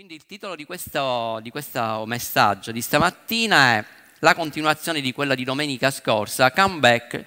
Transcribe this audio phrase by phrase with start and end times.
[0.00, 3.84] Quindi il titolo di questo, di questo messaggio di stamattina è
[4.20, 7.22] la continuazione di quella di domenica scorsa, comeback,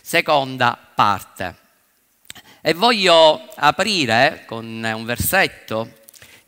[0.00, 1.56] seconda parte.
[2.60, 5.98] E voglio aprire con un versetto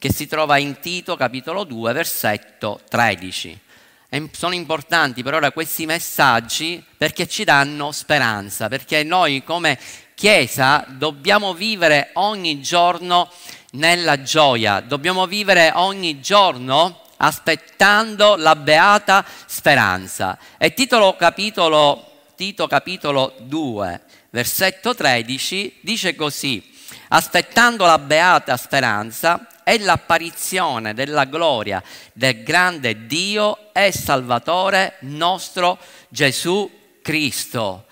[0.00, 3.60] che si trova in Tito capitolo 2, versetto 13.
[4.08, 9.78] E sono importanti per ora questi messaggi perché ci danno speranza, perché noi come
[10.18, 13.30] Chiesa dobbiamo vivere ogni giorno
[13.72, 14.80] nella gioia.
[14.80, 20.38] Dobbiamo vivere ogni giorno aspettando la beata speranza.
[20.56, 22.04] E titolo capitolo,
[22.36, 24.00] Tito capitolo 2,
[24.30, 26.72] versetto 13 dice così,
[27.08, 35.78] aspettando la beata speranza e l'apparizione della gloria del grande Dio e Salvatore nostro
[36.08, 36.70] Gesù
[37.02, 37.87] Cristo.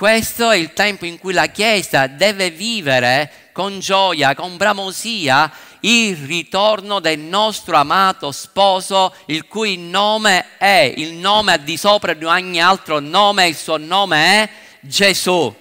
[0.00, 6.16] Questo è il tempo in cui la Chiesa deve vivere con gioia, con bramosia, il
[6.16, 12.62] ritorno del nostro amato sposo, il cui nome è il nome di sopra di ogni
[12.62, 14.48] altro nome, il suo nome è
[14.80, 15.54] Gesù.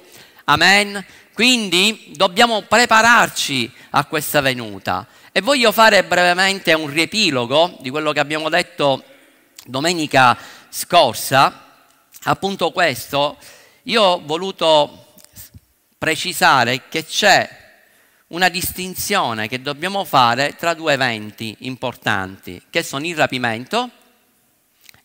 [0.45, 1.05] Amen.
[1.33, 5.05] Quindi dobbiamo prepararci a questa venuta.
[5.33, 9.03] E voglio fare brevemente un riepilogo di quello che abbiamo detto
[9.65, 10.37] domenica
[10.69, 11.65] scorsa.
[12.23, 13.37] Appunto questo,
[13.83, 15.15] io ho voluto
[15.97, 17.57] precisare che c'è
[18.27, 23.89] una distinzione che dobbiamo fare tra due eventi importanti, che sono il rapimento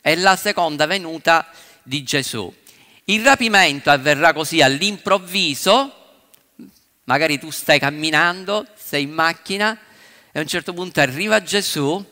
[0.00, 1.46] e la seconda venuta
[1.82, 2.52] di Gesù.
[3.04, 5.92] Il rapimento avverrà così all'improvviso,
[7.04, 9.78] magari tu stai camminando, sei in macchina
[10.32, 12.04] e a un certo punto arriva Gesù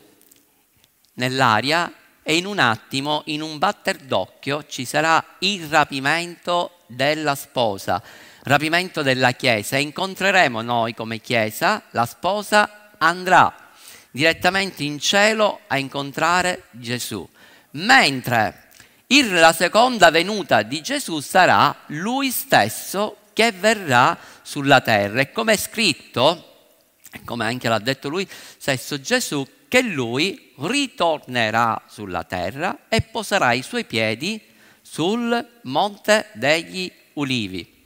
[1.15, 1.91] nell'aria
[2.23, 8.01] e in un attimo, in un batter d'occhio, ci sarà il rapimento della sposa
[8.43, 9.77] rapimento della Chiesa.
[9.77, 13.71] E incontreremo noi come Chiesa, la sposa andrà
[14.11, 17.27] direttamente in cielo a incontrare Gesù,
[17.71, 18.69] mentre
[19.07, 25.21] il, la seconda venuta di Gesù sarà lui stesso che verrà sulla terra.
[25.21, 26.51] E come è scritto,
[27.25, 28.27] come anche l'ha detto lui
[28.57, 34.39] stesso Gesù, che lui ritornerà sulla terra e poserà i suoi piedi
[34.83, 37.81] sul monte degli ulivi.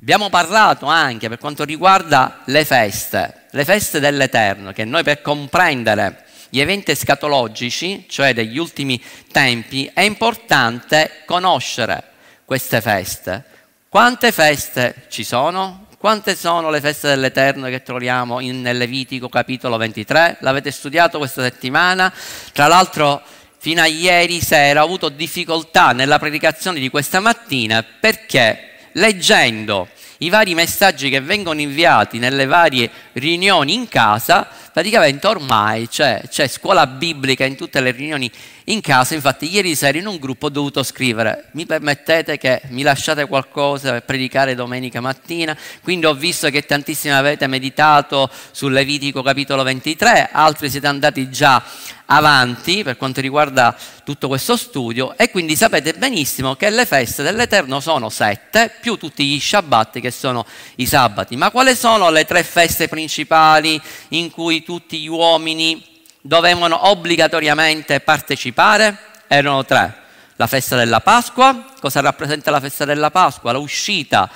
[0.00, 6.24] Abbiamo parlato anche per quanto riguarda le feste, le feste dell'Eterno, che noi per comprendere
[6.48, 8.98] gli eventi escatologici, cioè degli ultimi
[9.30, 12.02] tempi, è importante conoscere
[12.46, 13.44] queste feste.
[13.90, 15.85] Quante feste ci sono?
[15.98, 20.36] Quante sono le feste dell'Eterno che troviamo in, nel Levitico capitolo 23?
[20.40, 22.12] L'avete studiato questa settimana?
[22.52, 23.22] Tra l'altro
[23.56, 30.28] fino a ieri sera ho avuto difficoltà nella predicazione di questa mattina perché leggendo i
[30.28, 36.86] vari messaggi che vengono inviati nelle varie riunioni in casa, praticamente ormai c'è, c'è, scuola
[36.86, 38.30] biblica in tutte le riunioni
[38.64, 39.14] in casa.
[39.14, 43.92] Infatti, ieri sera in un gruppo ho dovuto scrivere: Mi permettete che mi lasciate qualcosa
[43.92, 45.56] per predicare domenica mattina?
[45.82, 51.62] Quindi ho visto che tantissimi avete meditato sul Levitico capitolo 23, altri siete andati già
[52.06, 57.80] avanti per quanto riguarda tutto questo studio e quindi sapete benissimo che le feste dell'Eterno
[57.80, 61.36] sono sette più tutti gli Shabbat che sono i sabati.
[61.36, 68.98] Ma quali sono le tre feste principali in cui tutti gli uomini dovevano obbligatoriamente partecipare?
[69.28, 70.02] Erano tre.
[70.34, 73.52] La festa della Pasqua, cosa rappresenta la festa della Pasqua?
[73.52, 74.28] L'uscita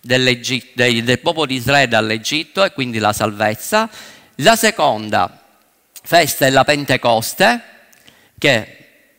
[0.00, 3.90] del popolo di Israele dall'Egitto e quindi la salvezza.
[4.36, 5.42] La seconda
[6.02, 7.62] festa della Pentecoste,
[8.38, 8.76] che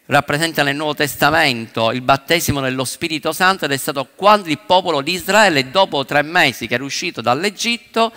[0.08, 5.02] rappresenta nel Nuovo Testamento il battesimo dello Spirito Santo ed è stato quando il popolo
[5.02, 8.12] di Israele, dopo tre mesi che era uscito dall'Egitto,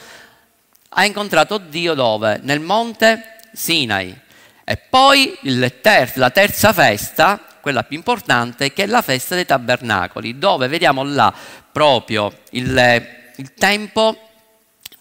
[0.94, 2.41] ha incontrato Dio dove?
[2.42, 4.19] Nel monte Sinai.
[4.64, 5.38] E poi
[5.80, 11.03] ter- la terza festa, quella più importante, che è la festa dei tabernacoli, dove vediamo
[11.03, 11.32] là
[11.72, 14.16] proprio il, il tempo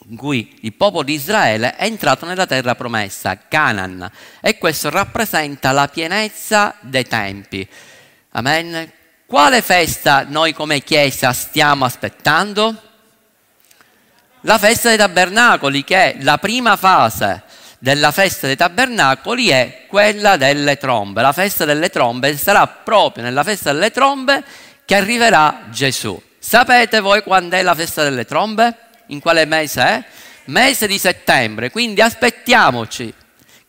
[0.09, 4.09] in cui il popolo di Israele è entrato nella terra promessa, Canaan,
[4.41, 7.67] e questo rappresenta la pienezza dei tempi.
[8.31, 8.91] Amen.
[9.25, 12.90] Quale festa noi come Chiesa stiamo aspettando?
[14.41, 17.43] La festa dei tabernacoli, che è la prima fase
[17.79, 21.21] della festa dei tabernacoli, è quella delle trombe.
[21.21, 24.43] La festa delle trombe sarà proprio nella festa delle trombe
[24.85, 26.21] che arriverà Gesù.
[26.39, 28.75] Sapete voi quando è la festa delle trombe?
[29.11, 30.03] in quale mese è?
[30.45, 33.13] Mese di settembre, quindi aspettiamoci.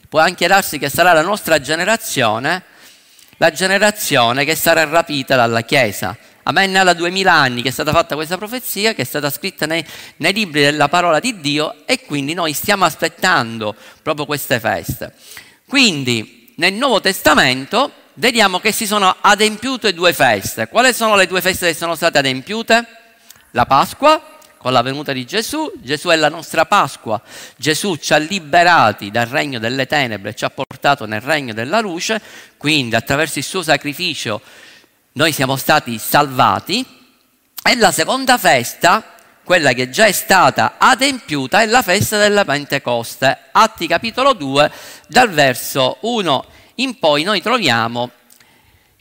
[0.09, 2.63] Può anche darsi che sarà la nostra generazione,
[3.37, 6.17] la generazione che sarà rapita dalla Chiesa.
[6.45, 9.85] Amen, da duemila anni che è stata fatta questa profezia, che è stata scritta nei,
[10.17, 15.15] nei libri della parola di Dio e quindi noi stiamo aspettando proprio queste feste.
[15.69, 20.67] Quindi nel Nuovo Testamento vediamo che si sono adempiute due feste.
[20.67, 22.87] Quali sono le due feste che sono state adempiute?
[23.53, 24.21] La Pasqua
[24.57, 27.21] con la venuta di Gesù, Gesù è la nostra Pasqua,
[27.57, 32.21] Gesù ci ha liberati dal regno delle tenebre, ci ha portato nel regno della luce,
[32.57, 34.41] quindi attraverso il suo sacrificio
[35.13, 37.01] noi siamo stati salvati.
[37.65, 39.15] E la seconda festa,
[39.45, 43.39] quella che già è stata adempiuta, è la festa della Pentecoste.
[43.53, 44.71] Atti capitolo 2,
[45.07, 46.45] dal verso 1
[46.77, 48.11] in poi noi troviamo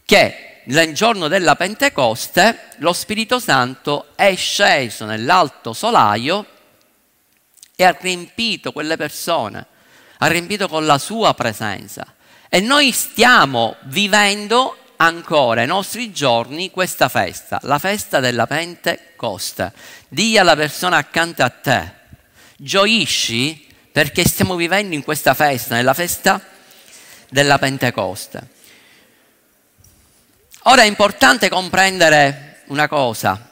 [0.05, 6.45] che nel giorno della Pentecoste lo Spirito Santo è sceso nell'alto solaio
[7.75, 9.65] e ha riempito quelle persone,
[10.17, 12.05] ha riempito con la sua presenza.
[12.49, 19.73] E noi stiamo vivendo ancora ai nostri giorni questa festa, la festa della Pentecoste.
[20.07, 21.91] Dì alla persona accanto a te,
[22.55, 26.39] gioisci perché stiamo vivendo in questa festa, nella festa
[27.29, 28.59] della Pentecoste.
[30.65, 33.49] Ora è importante comprendere una cosa,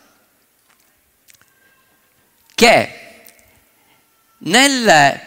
[2.54, 3.24] che
[4.40, 5.20] nel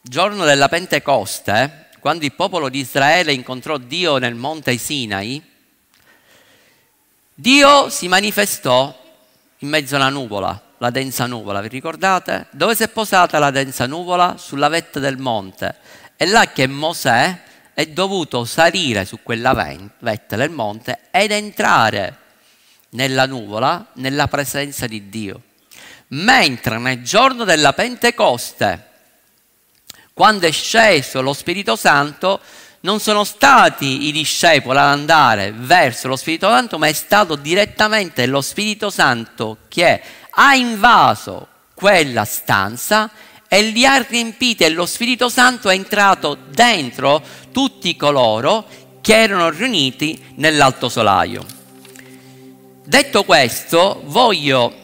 [0.00, 5.42] giorno della Pentecoste, quando il popolo di Israele incontrò Dio nel monte Sinai,
[7.34, 9.06] Dio si manifestò
[9.58, 12.46] in mezzo alla nuvola, la densa nuvola, vi ricordate?
[12.50, 14.36] Dove si è posata la densa nuvola?
[14.38, 15.76] Sulla vetta del monte.
[16.16, 17.42] È là che Mosè
[17.74, 19.52] è dovuto salire su quella
[19.98, 22.16] vetta del monte ed entrare
[22.90, 25.42] nella nuvola, nella presenza di Dio.
[26.08, 28.87] Mentre nel giorno della Pentecoste,
[30.18, 32.40] quando è sceso lo Spirito Santo,
[32.80, 38.26] non sono stati i discepoli ad andare verso lo Spirito Santo, ma è stato direttamente
[38.26, 43.08] lo Spirito Santo che ha invaso quella stanza
[43.46, 47.22] e li ha riempiti e lo Spirito Santo è entrato dentro
[47.52, 48.66] tutti coloro
[49.00, 51.46] che erano riuniti nell'alto solaio.
[52.82, 54.74] Detto questo, voglio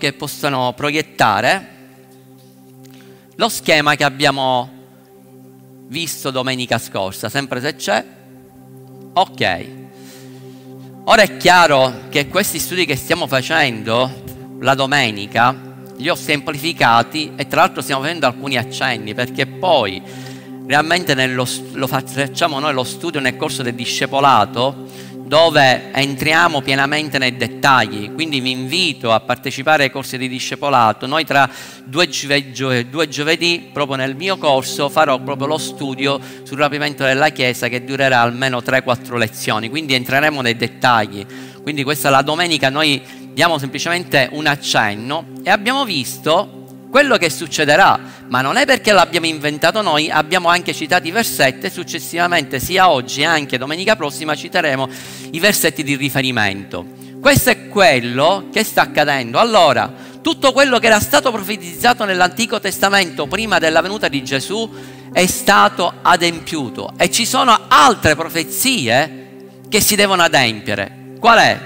[0.00, 1.71] che possano proiettare
[3.36, 4.70] lo schema che abbiamo
[5.88, 8.04] visto domenica scorsa, sempre se c'è.
[9.14, 9.66] Ok.
[11.04, 14.10] Ora è chiaro che questi studi che stiamo facendo
[14.60, 20.00] la domenica li ho semplificati e tra l'altro stiamo facendo alcuni accenni perché poi
[20.66, 24.88] realmente nello, lo facciamo noi lo studio nel corso del discepolato
[25.32, 31.06] dove entriamo pienamente nei dettagli, quindi vi invito a partecipare ai corsi di discepolato.
[31.06, 31.48] Noi tra
[31.84, 37.30] due, giovedì, due giovedì, proprio nel mio corso, farò proprio lo studio sul rapimento della
[37.30, 41.24] Chiesa che durerà almeno 3-4 lezioni, quindi entreremo nei dettagli.
[41.62, 43.00] Quindi questa la domenica noi
[43.32, 46.61] diamo semplicemente un accenno e abbiamo visto
[46.92, 47.98] quello che succederà,
[48.28, 52.90] ma non è perché l'abbiamo inventato noi, abbiamo anche citato i versetti e successivamente sia
[52.90, 54.86] oggi che anche domenica prossima citeremo
[55.30, 56.84] i versetti di riferimento.
[57.18, 59.38] Questo è quello che sta accadendo.
[59.38, 59.90] Allora,
[60.20, 64.70] tutto quello che era stato profetizzato nell'Antico Testamento prima della venuta di Gesù
[65.14, 71.14] è stato adempiuto e ci sono altre profezie che si devono adempiere.
[71.18, 71.58] Qual è?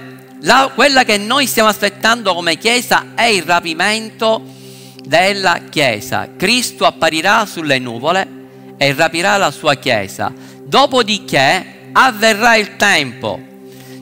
[0.43, 4.55] La, quella che noi stiamo aspettando come Chiesa è il rapimento
[5.07, 6.31] della Chiesa.
[6.37, 10.33] Cristo apparirà sulle nuvole e rapirà la sua Chiesa.
[10.65, 13.41] Dopodiché avverrà il tempo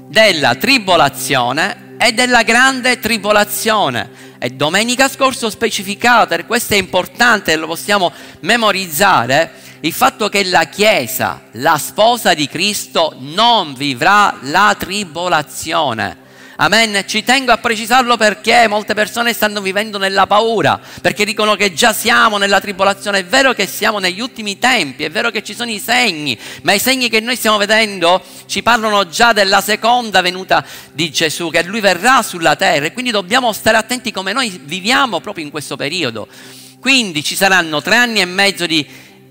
[0.07, 4.33] della tribolazione e della grande tribolazione.
[4.39, 10.45] E domenica scorsa ho specificato, e questo è importante, lo possiamo memorizzare, il fatto che
[10.45, 16.23] la Chiesa, la sposa di Cristo, non vivrà la tribolazione.
[16.57, 17.03] Amen.
[17.07, 21.93] Ci tengo a precisarlo perché molte persone stanno vivendo nella paura, perché dicono che già
[21.93, 23.21] siamo nella tribolazione.
[23.21, 26.73] È vero che siamo negli ultimi tempi, è vero che ci sono i segni, ma
[26.73, 31.65] i segni che noi stiamo vedendo ci parlano già della seconda venuta di Gesù, che
[31.65, 35.75] lui verrà sulla terra e quindi dobbiamo stare attenti come noi viviamo proprio in questo
[35.77, 36.29] periodo.
[36.79, 38.87] Quindi ci saranno tre anni e mezzo di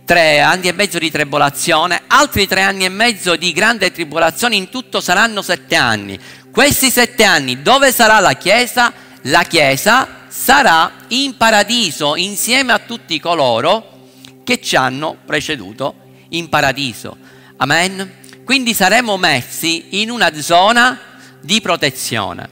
[0.05, 4.69] tre anni e mezzo di tribolazione, altri tre anni e mezzo di grande tribolazione, in
[4.69, 6.19] tutto saranno sette anni.
[6.53, 8.93] Questi sette anni, dove sarà la Chiesa?
[9.23, 14.11] La Chiesa sarà in paradiso insieme a tutti coloro
[14.43, 15.95] che ci hanno preceduto
[16.29, 17.17] in paradiso.
[17.57, 18.17] Amen.
[18.45, 20.99] Quindi saremo messi in una zona
[21.41, 22.47] di protezione.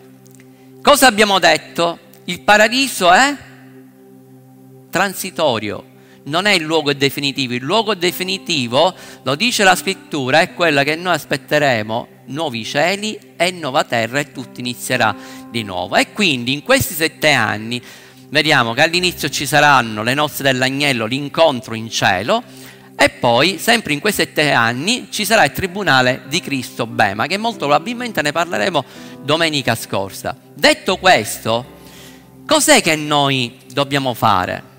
[0.82, 2.00] Cosa abbiamo detto?
[2.26, 3.38] Il paradiso è
[4.90, 5.86] transitorio,
[6.24, 7.54] non è il luogo definitivo.
[7.54, 13.52] Il luogo definitivo, lo dice la scrittura, è quello che noi aspetteremo nuovi cieli e
[13.52, 15.16] nuova terra e tutto inizierà
[15.50, 15.96] di nuovo.
[15.96, 17.82] E quindi in questi sette anni
[18.30, 22.44] vediamo che all'inizio ci saranno le nozze dell'agnello, l'incontro in cielo
[22.96, 27.38] e poi sempre in quei sette anni ci sarà il tribunale di Cristo Bema che
[27.38, 28.86] molto probabilmente ne parleremo
[29.24, 30.36] domenica scorsa.
[30.54, 31.66] Detto questo,
[32.46, 34.70] cos'è che noi dobbiamo fare?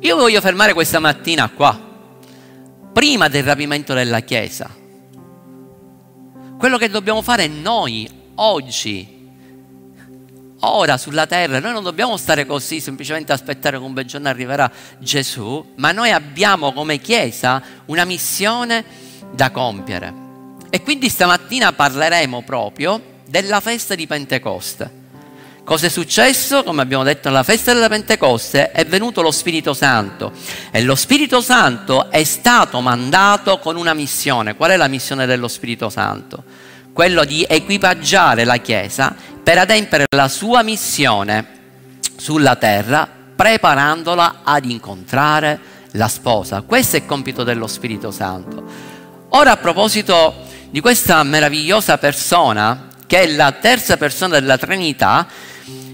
[0.00, 1.78] Io voglio fermare questa mattina qua,
[2.92, 4.79] prima del rapimento della Chiesa.
[6.60, 9.30] Quello che dobbiamo fare noi oggi,
[10.60, 14.70] ora sulla terra, noi non dobbiamo stare così semplicemente aspettare che un bel giorno arriverà
[14.98, 18.84] Gesù, ma noi abbiamo come Chiesa una missione
[19.32, 20.12] da compiere.
[20.68, 24.99] E quindi stamattina parleremo proprio della festa di Pentecoste.
[25.70, 26.64] Cosa è successo?
[26.64, 30.32] Come abbiamo detto alla festa della Pentecoste è venuto lo Spirito Santo
[30.72, 34.56] e lo Spirito Santo è stato mandato con una missione.
[34.56, 36.42] Qual è la missione dello Spirito Santo?
[36.92, 41.46] Quello di equipaggiare la Chiesa per adempiere la sua missione
[42.16, 45.60] sulla terra, preparandola ad incontrare
[45.92, 46.62] la sposa.
[46.62, 48.64] Questo è il compito dello Spirito Santo.
[49.28, 50.34] Ora a proposito
[50.68, 55.28] di questa meravigliosa persona, che è la terza persona della Trinità,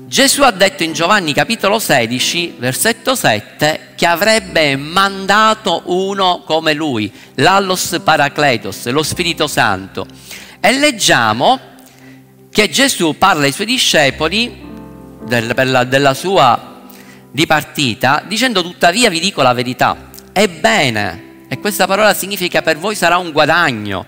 [0.08, 7.12] Gesù ha detto in Giovanni capitolo 16, versetto 7, che avrebbe mandato uno come lui,
[7.34, 10.06] l'Allos Paracletos, lo Spirito Santo.
[10.60, 11.58] E leggiamo
[12.50, 14.64] che Gesù parla ai suoi discepoli
[15.24, 16.82] del, della, della sua
[17.32, 20.10] dipartita dicendo tuttavia vi dico la verità.
[20.32, 24.06] Ebbene, e questa parola significa per voi sarà un guadagno,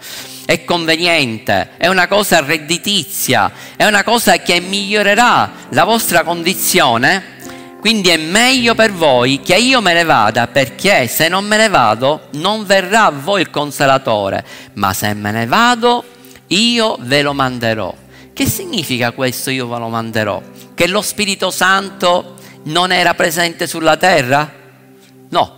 [0.48, 7.36] è conveniente, è una cosa redditizia, è una cosa che migliorerà la vostra condizione.
[7.80, 11.68] Quindi è meglio per voi che io me ne vada, perché se non me ne
[11.68, 16.02] vado non verrà a voi il consolatore, ma se me ne vado
[16.46, 17.94] io ve lo manderò.
[18.32, 20.40] Che significa questo io ve lo manderò?
[20.72, 24.50] Che lo Spirito Santo non era presente sulla terra?
[25.28, 25.57] No,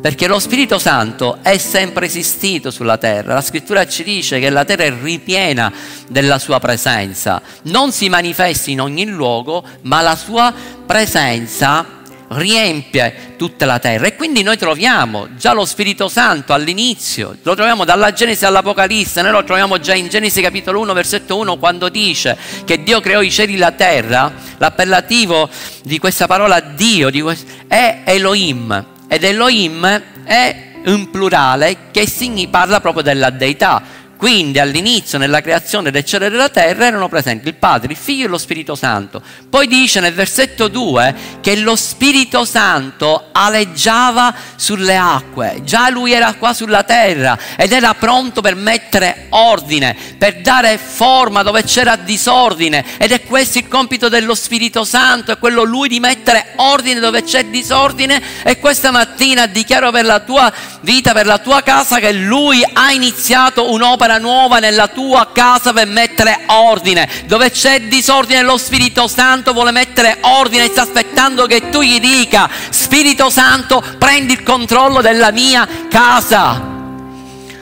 [0.00, 3.34] perché lo Spirito Santo è sempre esistito sulla terra.
[3.34, 5.72] La scrittura ci dice che la terra è ripiena
[6.08, 7.42] della sua presenza.
[7.62, 10.52] Non si manifesta in ogni luogo, ma la sua
[10.86, 14.06] presenza riempie tutta la terra.
[14.06, 19.32] E quindi noi troviamo già lo Spirito Santo all'inizio, lo troviamo dalla Genesi all'Apocalisse, noi
[19.32, 23.30] lo troviamo già in Genesi capitolo 1 versetto 1 quando dice che Dio creò i
[23.30, 25.48] cieli e la terra, l'appellativo
[25.82, 32.06] di questa parola Dio di questo, è Elohim, ed Elohim è un plurale che
[32.46, 33.82] parla proprio della deità.
[34.20, 38.26] Quindi all'inizio, nella creazione del cielo e della terra, erano presenti il Padre, il Figlio
[38.26, 39.22] e lo Spirito Santo.
[39.48, 45.62] Poi dice nel versetto 2 che lo Spirito Santo aleggiava sulle acque.
[45.64, 51.42] Già lui era qua sulla terra ed era pronto per mettere ordine, per dare forma
[51.42, 52.84] dove c'era disordine.
[52.98, 57.22] Ed è questo il compito dello Spirito Santo, è quello lui di mettere ordine dove
[57.22, 58.22] c'è disordine.
[58.42, 62.92] E questa mattina dichiaro per la tua vita, per la tua casa, che lui ha
[62.92, 67.08] iniziato un'opera un'opera nuova nella tua casa per mettere ordine.
[67.26, 72.00] Dove c'è disordine lo Spirito Santo vuole mettere ordine e sta aspettando che tu gli
[72.00, 76.68] dica, Spirito Santo, prendi il controllo della mia casa.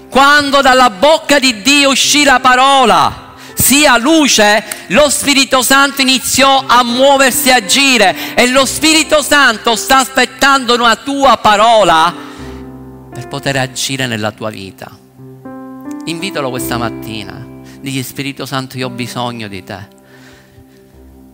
[0.08, 6.82] Quando dalla bocca di Dio uscì la parola, sia luce, lo Spirito Santo iniziò a
[6.82, 12.14] muoversi e agire e lo Spirito Santo sta aspettando una tua parola
[13.12, 15.07] per poter agire nella tua vita.
[16.08, 17.46] Invitalo questa mattina.
[17.80, 19.78] Digli Spirito Santo, io ho bisogno di te.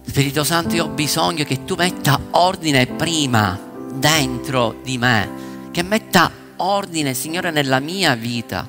[0.04, 3.56] Spirito Santo, io ho bisogno che tu metta ordine prima
[3.94, 8.68] dentro di me, che metta ordine, Signore, nella mia vita.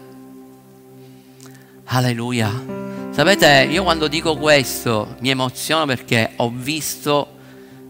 [1.86, 2.52] Alleluia.
[3.10, 7.30] Sapete, io quando dico questo mi emoziono perché ho visto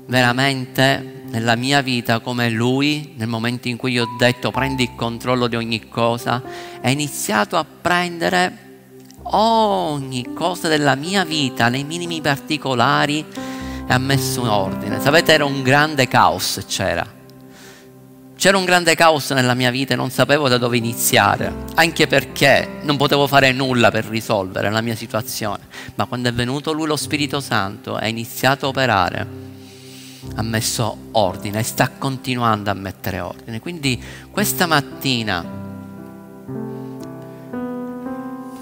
[0.05, 4.95] veramente nella mia vita come lui, nel momento in cui gli ho detto prendi il
[4.95, 6.41] controllo di ogni cosa,
[6.81, 8.63] ha iniziato a prendere
[9.23, 13.25] ogni cosa della mia vita, nei minimi particolari,
[13.85, 15.01] e ha messo un ordine.
[15.01, 17.05] Sapete, era un grande caos, c'era.
[18.37, 22.79] C'era un grande caos nella mia vita e non sapevo da dove iniziare, anche perché
[22.83, 25.67] non potevo fare nulla per risolvere la mia situazione.
[25.95, 29.45] Ma quando è venuto lui lo Spirito Santo, ha iniziato a operare
[30.35, 33.59] ha messo ordine e sta continuando a mettere ordine.
[33.59, 34.01] Quindi
[34.31, 35.45] questa mattina,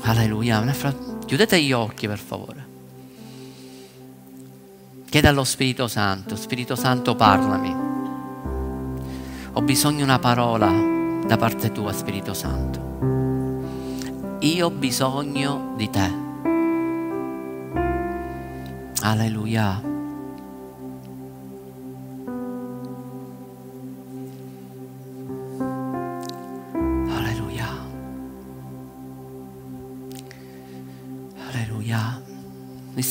[0.02, 0.64] alleluia,
[1.26, 2.66] chiudete gli occhi per favore.
[5.10, 7.76] Chieda allo Spirito Santo, Spirito Santo parlami.
[9.54, 10.72] Ho bisogno di una parola
[11.26, 12.82] da parte tua, Spirito Santo.
[14.40, 16.12] io ho bisogno di te.
[19.02, 19.93] Alleluia.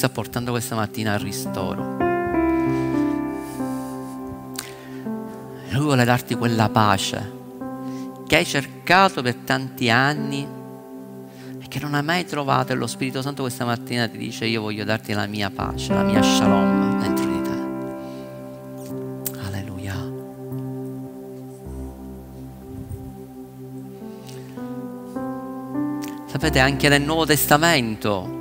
[0.02, 1.96] Sta portando questa mattina al ristoro.
[5.70, 7.40] Lui vuole darti quella pace
[8.26, 10.44] che hai cercato per tanti anni
[11.60, 14.60] e che non hai mai trovato e lo Spirito Santo questa mattina ti dice io
[14.62, 17.60] voglio darti la mia pace, la mia shalom dentro di te.
[19.38, 19.94] Alleluia.
[26.26, 28.40] Sapete, anche nel Nuovo Testamento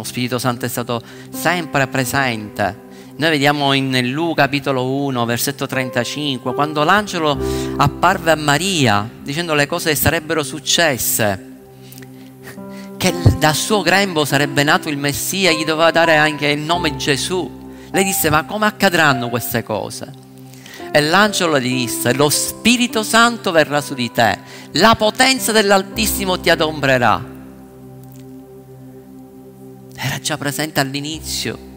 [0.00, 2.88] lo Spirito Santo è stato sempre presente
[3.20, 7.38] noi vediamo in Luca capitolo 1, versetto 35, quando l'angelo
[7.76, 11.48] apparve a Maria dicendo le cose che sarebbero successe,
[12.96, 17.72] che dal suo grembo sarebbe nato il Messia, gli doveva dare anche il nome Gesù.
[17.90, 20.10] Lei disse, ma come accadranno queste cose?
[20.90, 24.38] E l'angelo le disse, lo Spirito Santo verrà su di te,
[24.72, 27.29] la potenza dell'Altissimo ti adombrerà.
[30.02, 31.68] Era già presente all'inizio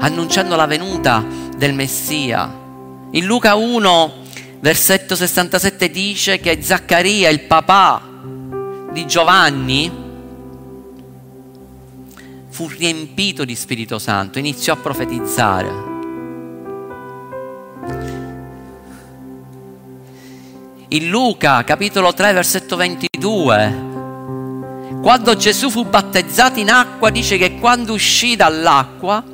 [0.00, 1.24] annunciando la venuta
[1.56, 2.58] del Messia.
[3.12, 4.12] In Luca 1,
[4.60, 8.02] versetto 67 dice che Zaccaria, il papà
[8.92, 10.08] di Giovanni,
[12.48, 15.88] fu riempito di Spirito Santo, iniziò a profetizzare.
[20.92, 23.89] In Luca capitolo 3 versetto 22
[25.02, 29.24] quando Gesù fu battezzato in acqua dice che quando uscì dall'acqua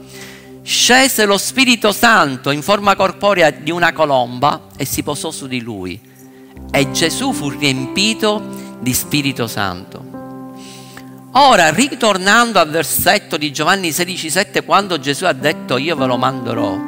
[0.63, 5.61] scese lo Spirito Santo in forma corporea di una colomba e si posò su di
[5.61, 6.01] lui.
[6.71, 10.05] E Gesù fu riempito di Spirito Santo.
[11.33, 16.79] Ora, ritornando al versetto di Giovanni 16,7, quando Gesù ha detto io ve lo manderò,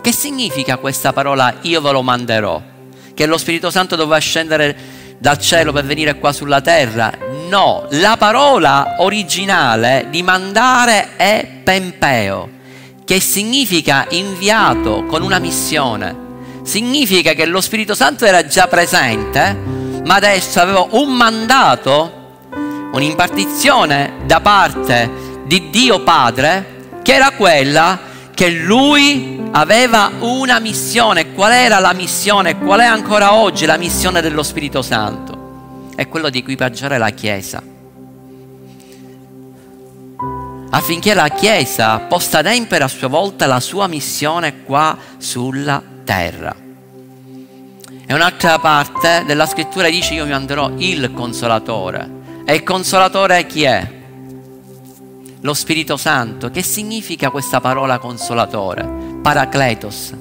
[0.00, 2.62] che significa questa parola io ve lo manderò?
[3.14, 4.76] Che lo Spirito Santo doveva scendere
[5.18, 7.12] dal cielo per venire qua sulla terra?
[7.48, 12.48] No, la parola originale di mandare è pempeo,
[13.04, 16.22] che significa inviato con una missione.
[16.62, 19.56] Significa che lo Spirito Santo era già presente,
[20.04, 22.38] ma adesso aveva un mandato,
[22.92, 31.32] un'impartizione da parte di Dio Padre, che era quella che lui aveva una missione.
[31.32, 32.58] Qual era la missione?
[32.58, 35.92] Qual è ancora oggi la missione dello Spirito Santo?
[35.94, 37.62] È quello di equipaggiare la Chiesa.
[40.70, 46.54] Affinché la Chiesa possa adempiere a sua volta la sua missione qua sulla terra.
[48.06, 52.22] E un'altra parte della scrittura dice io mi manderò il consolatore.
[52.44, 54.02] E il consolatore chi è?
[55.44, 56.50] Lo Spirito Santo.
[56.50, 59.18] Che significa questa parola consolatore?
[59.20, 60.14] Paracletos.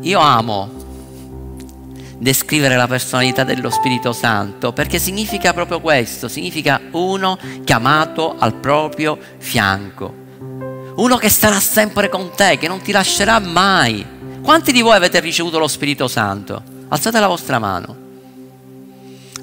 [0.00, 0.70] Io amo
[2.16, 9.18] descrivere la personalità dello Spirito Santo, perché significa proprio questo, significa uno chiamato al proprio
[9.36, 10.14] fianco,
[10.96, 14.04] uno che starà sempre con te, che non ti lascerà mai.
[14.42, 16.62] Quanti di voi avete ricevuto lo Spirito Santo?
[16.88, 17.99] Alzate la vostra mano.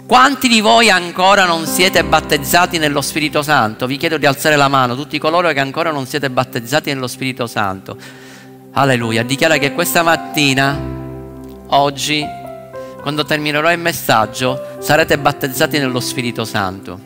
[0.08, 3.86] Quanti di voi ancora non siete battezzati nello Spirito Santo?
[3.88, 7.46] Vi chiedo di alzare la mano, tutti coloro che ancora non siete battezzati nello Spirito
[7.46, 7.98] Santo.
[8.72, 10.80] Alleluia, dichiara che questa mattina,
[11.68, 12.26] oggi,
[13.02, 16.98] quando terminerò il messaggio, sarete battezzati nello Spirito Santo.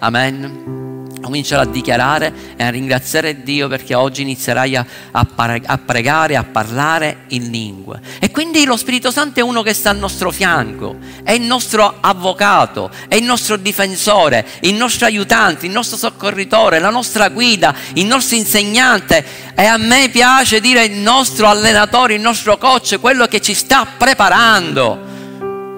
[0.00, 0.79] Amen.
[1.20, 7.24] Comincerò a dichiarare e a ringraziare Dio perché oggi inizierai a, a, pregare, a parlare
[7.28, 8.00] in lingue.
[8.18, 11.98] E quindi lo Spirito Santo è uno che sta al nostro fianco, è il nostro
[12.00, 18.06] avvocato, è il nostro difensore, il nostro aiutante, il nostro soccorritore, la nostra guida, il
[18.06, 19.24] nostro insegnante.
[19.54, 23.86] E a me piace dire il nostro allenatore, il nostro coach, quello che ci sta
[23.98, 25.09] preparando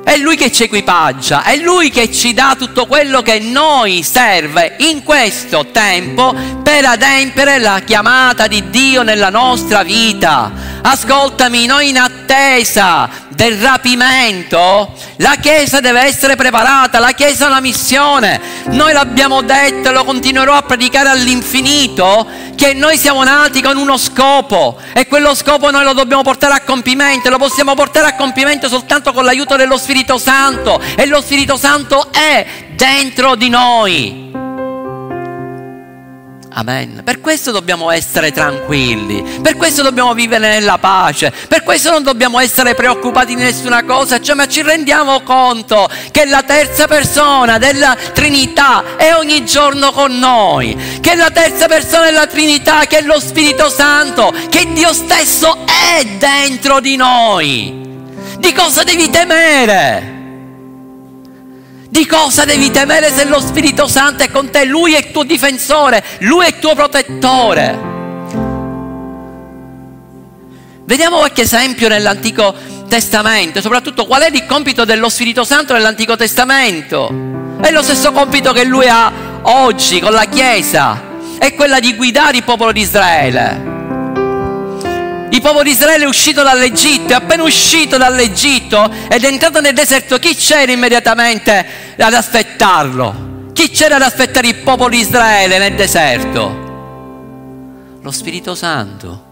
[0.04, 4.74] è Lui che ci equipaggia, è Lui che ci dà tutto quello che noi serve
[4.78, 10.50] in questo tempo per adempiere la chiamata di Dio nella nostra vita.
[10.82, 13.08] Ascoltami, noi in attesa
[13.42, 18.40] del rapimento, la Chiesa deve essere preparata, la Chiesa ha una missione.
[18.66, 22.24] Noi l'abbiamo detto e lo continuerò a predicare all'infinito,
[22.54, 26.60] che noi siamo nati con uno scopo e quello scopo noi lo dobbiamo portare a
[26.60, 31.56] compimento lo possiamo portare a compimento soltanto con l'aiuto dello Spirito Santo e lo Spirito
[31.56, 34.31] Santo è dentro di noi.
[36.54, 37.00] Amen.
[37.02, 42.38] Per questo dobbiamo essere tranquilli, per questo dobbiamo vivere nella pace, per questo non dobbiamo
[42.38, 47.96] essere preoccupati di nessuna cosa, cioè, ma ci rendiamo conto che la terza persona della
[48.12, 53.18] Trinità è ogni giorno con noi, che la terza persona della Trinità, che è lo
[53.18, 57.80] Spirito Santo, che Dio stesso è dentro di noi.
[58.38, 60.21] Di cosa devi temere?
[61.92, 64.64] Di cosa devi temere se lo Spirito Santo è con te?
[64.64, 67.78] Lui è il tuo difensore, lui è il tuo protettore.
[70.86, 72.54] Vediamo qualche esempio nell'Antico
[72.88, 77.10] Testamento, soprattutto qual è il compito dello Spirito Santo nell'Antico Testamento.
[77.60, 80.98] È lo stesso compito che lui ha oggi con la Chiesa,
[81.36, 83.71] è quella di guidare il popolo di Israele.
[85.32, 89.72] Il popolo di Israele è uscito dall'Egitto, è appena uscito dall'Egitto ed è entrato nel
[89.72, 90.18] deserto.
[90.18, 91.66] Chi c'era immediatamente
[91.96, 93.50] ad aspettarlo?
[93.54, 96.70] Chi c'era ad aspettare il popolo di Israele nel deserto?
[98.02, 99.30] Lo Spirito Santo.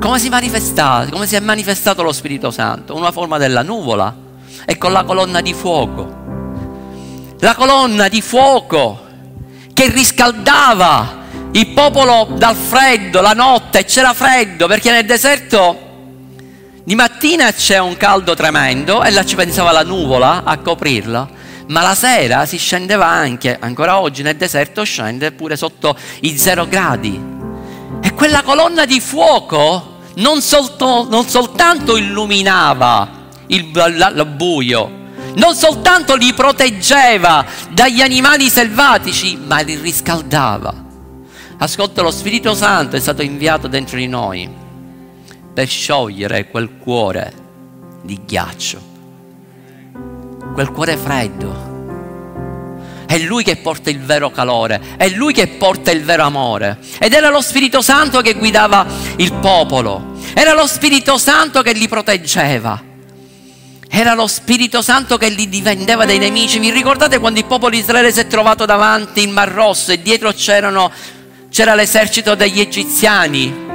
[0.00, 2.96] Come si, come si è manifestato lo Spirito Santo?
[2.96, 4.12] Una forma della nuvola
[4.64, 7.36] e con la colonna di fuoco.
[7.38, 9.06] La colonna di fuoco
[9.72, 11.17] che riscaldava
[11.58, 15.86] il popolo dal freddo, la notte, c'era freddo perché nel deserto
[16.84, 21.28] di mattina c'è un caldo tremendo e là ci pensava la nuvola a coprirla,
[21.66, 26.64] ma la sera si scendeva anche, ancora oggi nel deserto scende pure sotto i zero
[26.68, 27.20] gradi.
[28.02, 33.08] E quella colonna di fuoco non, solto, non soltanto illuminava
[33.48, 34.90] il, la, il buio,
[35.34, 40.86] non soltanto li proteggeva dagli animali selvatici, ma li riscaldava.
[41.60, 44.48] Ascolta, lo Spirito Santo è stato inviato dentro di noi
[45.52, 47.32] per sciogliere quel cuore
[48.02, 48.80] di ghiaccio,
[50.54, 51.66] quel cuore freddo.
[53.06, 56.78] È Lui che porta il vero calore, è Lui che porta il vero amore.
[57.00, 61.88] Ed era lo Spirito Santo che guidava il popolo, era lo Spirito Santo che li
[61.88, 62.84] proteggeva.
[63.90, 66.58] Era lo Spirito Santo che li difendeva dai nemici.
[66.58, 70.02] Vi ricordate quando il popolo di Israele si è trovato davanti il Mar Rosso e
[70.02, 70.92] dietro c'erano
[71.50, 73.66] c'era l'esercito degli egiziani.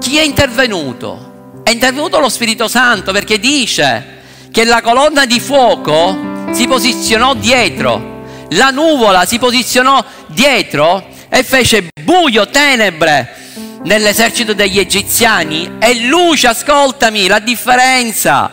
[0.00, 1.60] Chi è intervenuto?
[1.62, 4.18] È intervenuto lo Spirito Santo perché dice
[4.50, 11.88] che la colonna di fuoco si posizionò dietro, la nuvola si posizionò dietro e fece
[12.02, 13.36] buio, tenebre
[13.84, 18.50] nell'esercito degli egiziani e luce, ascoltami, la differenza.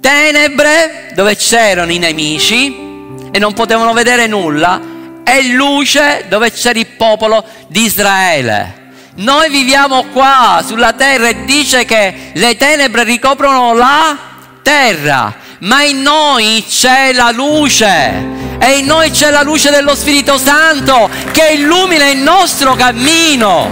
[0.00, 2.88] Tenebre dove c'erano i nemici
[3.30, 4.89] e non potevano vedere nulla
[5.30, 8.78] e luce dove c'era il popolo di Israele.
[9.16, 14.18] Noi viviamo qua sulla terra e dice che le tenebre ricoprono la
[14.60, 20.36] terra, ma in noi c'è la luce e in noi c'è la luce dello Spirito
[20.36, 23.70] Santo che illumina il nostro cammino.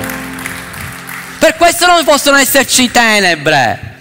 [1.41, 3.97] Per questo non possono esserci tenebre.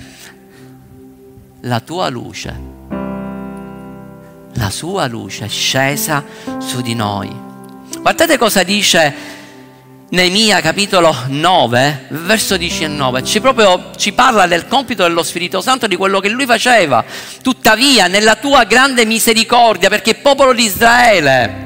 [1.62, 2.56] La tua luce,
[4.54, 6.24] la sua luce è scesa
[6.60, 7.46] su di noi.
[7.95, 9.36] Guardate cosa dice
[10.10, 15.95] Neemia capitolo 9, verso 19, ci, proprio, ci parla del compito dello Spirito Santo, di
[15.95, 17.04] quello che lui faceva.
[17.41, 21.65] Tuttavia, nella tua grande misericordia, perché il popolo di Israele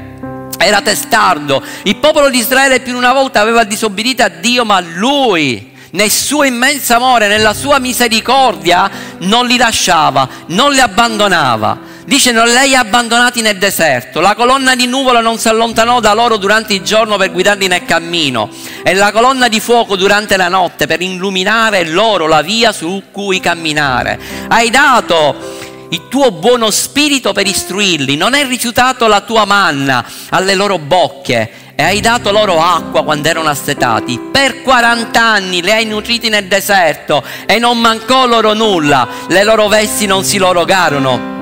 [0.58, 4.80] era testardo, il popolo di Israele più di una volta aveva disobbedito a Dio, ma
[4.80, 11.91] lui nel suo immenso amore, nella sua misericordia, non li lasciava, non li abbandonava.
[12.04, 16.38] Dice non hai abbandonati nel deserto, la colonna di nuvola non si allontanò da loro
[16.38, 18.50] durante il giorno per guidarli nel cammino.
[18.84, 23.40] E la colonna di fuoco durante la notte per illuminare loro la via su cui
[23.40, 24.20] camminare.
[24.48, 25.60] Hai dato
[25.90, 31.52] il tuo buono spirito per istruirli, non hai rifiutato la tua manna alle loro bocche.
[31.76, 34.20] E hai dato loro acqua quando erano assetati.
[34.32, 39.68] Per 40 anni li hai nutriti nel deserto e non mancò loro nulla, le loro
[39.68, 41.41] vesti non si lorogarono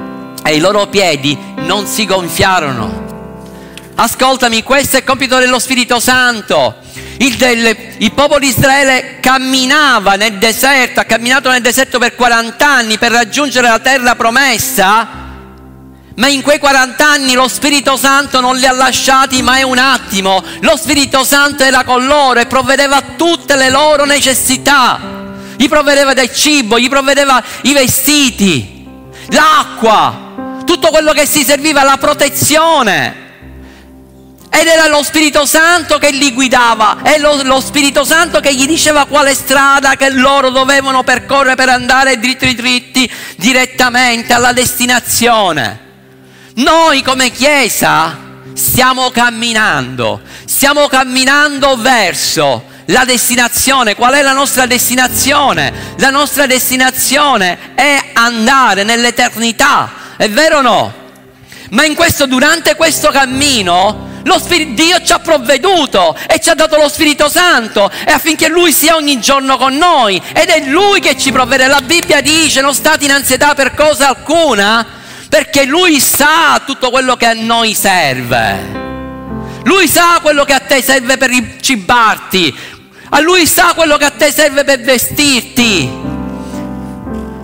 [0.50, 3.06] e i loro piedi non si gonfiarono.
[3.94, 6.76] Ascoltami, questo è il compito dello Spirito Santo.
[7.18, 12.68] Il, del, il, popolo di Israele camminava nel deserto, ha camminato nel deserto per 40
[12.68, 15.08] anni per raggiungere la terra promessa,
[16.16, 20.44] ma in quei 40 anni lo Spirito Santo non li ha lasciati mai un attimo.
[20.62, 25.00] Lo Spirito Santo era con loro e provvedeva a tutte le loro necessità.
[25.58, 28.88] Gli provvedeva del cibo, gli provvedeva i vestiti,
[29.28, 30.28] l'acqua
[30.70, 33.28] tutto quello che si serviva, la protezione.
[34.52, 38.68] Ed era lo Spirito Santo che li guidava, è lo, lo, Spirito Santo che gli
[38.68, 45.88] diceva quale strada che loro dovevano percorrere per andare dritti dritti direttamente alla destinazione.
[46.56, 48.16] Noi come Chiesa
[48.54, 53.96] stiamo camminando, stiamo camminando verso la destinazione.
[53.96, 55.96] Qual è la nostra destinazione?
[55.98, 60.94] La nostra destinazione è andare nell'eternità, è vero o no?
[61.70, 66.76] Ma in questo, durante questo cammino, Spirito, Dio ci ha provveduto e ci ha dato
[66.76, 71.18] lo Spirito Santo e affinché Lui sia ogni giorno con noi ed è Lui che
[71.18, 71.68] ci provvede.
[71.68, 74.86] La Bibbia dice non state in ansietà per cosa alcuna
[75.30, 78.78] perché Lui sa tutto quello che a noi serve.
[79.64, 82.54] Lui sa quello che a te serve per cibarti,
[83.12, 86.09] a Lui sa quello che a te serve per vestirti.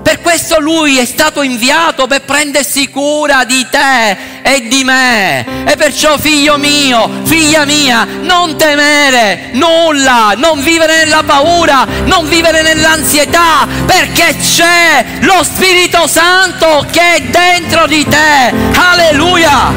[0.05, 5.65] Per questo lui è stato inviato per prendersi cura di te e di me.
[5.65, 12.61] E perciò figlio mio, figlia mia, non temere nulla, non vivere nella paura, non vivere
[12.61, 18.53] nell'ansietà, perché c'è lo Spirito Santo che è dentro di te.
[18.75, 19.73] Alleluia!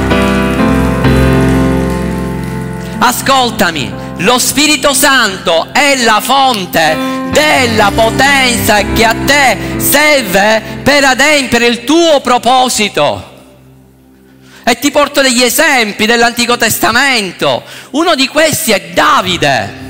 [2.98, 6.96] Ascoltami, lo Spirito Santo è la fonte
[7.30, 13.36] della potenza che a te serve per adempiere il tuo proposito.
[14.64, 17.62] E ti porto degli esempi dell'Antico Testamento.
[17.90, 19.86] Uno di questi è Davide.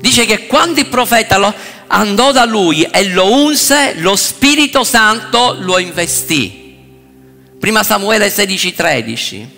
[0.00, 1.54] Dice che quando il profeta
[1.88, 6.65] andò da lui e lo unse, lo Spirito Santo lo investì.
[7.66, 9.48] Prima Samuele 16:13.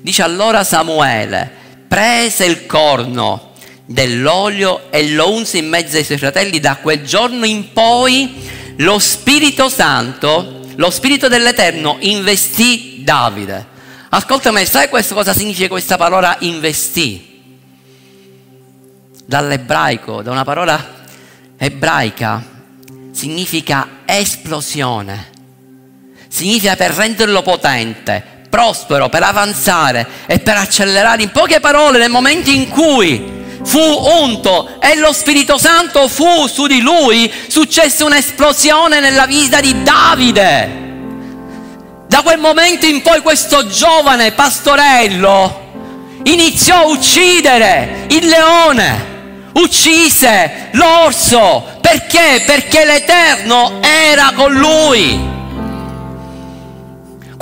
[0.00, 1.50] Dice allora Samuele,
[1.86, 3.52] prese il corno
[3.84, 6.60] dell'olio e lo unse in mezzo ai suoi fratelli.
[6.60, 13.66] Da quel giorno in poi lo Spirito Santo, lo Spirito dell'Eterno investì Davide.
[14.08, 17.52] Ascoltami, sai questo cosa significa questa parola investì?
[19.26, 21.04] Dall'ebraico, da una parola
[21.58, 22.42] ebraica,
[23.12, 25.31] significa esplosione.
[26.32, 31.22] Significa per renderlo potente, prospero, per avanzare e per accelerare.
[31.22, 36.66] In poche parole, nel momento in cui fu unto e lo Spirito Santo fu su
[36.66, 40.80] di lui, successe un'esplosione nella vita di Davide.
[42.08, 45.60] Da quel momento in poi questo giovane pastorello
[46.22, 51.76] iniziò a uccidere il leone, uccise l'orso.
[51.82, 52.42] Perché?
[52.46, 55.31] Perché l'Eterno era con lui.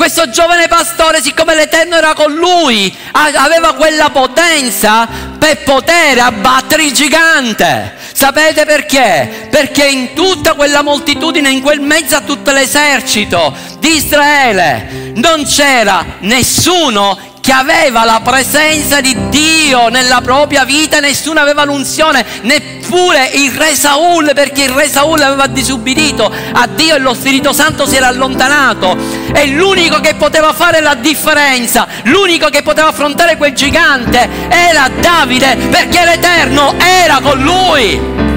[0.00, 5.06] Questo giovane pastore, siccome l'Eterno era con lui, aveva quella potenza
[5.38, 7.96] per poter abbattere il gigante.
[8.10, 9.48] Sapete perché?
[9.50, 16.02] Perché in tutta quella moltitudine, in quel mezzo a tutto l'esercito di Israele, non c'era
[16.20, 23.50] nessuno che aveva la presenza di Dio nella propria vita, nessuno aveva l'unzione, neppure il
[23.52, 27.96] re Saul, perché il re Saul aveva disubbidito a Dio e lo Spirito Santo si
[27.96, 28.96] era allontanato.
[29.32, 35.56] E l'unico che poteva fare la differenza, l'unico che poteva affrontare quel gigante era Davide,
[35.70, 38.29] perché l'Eterno era con lui.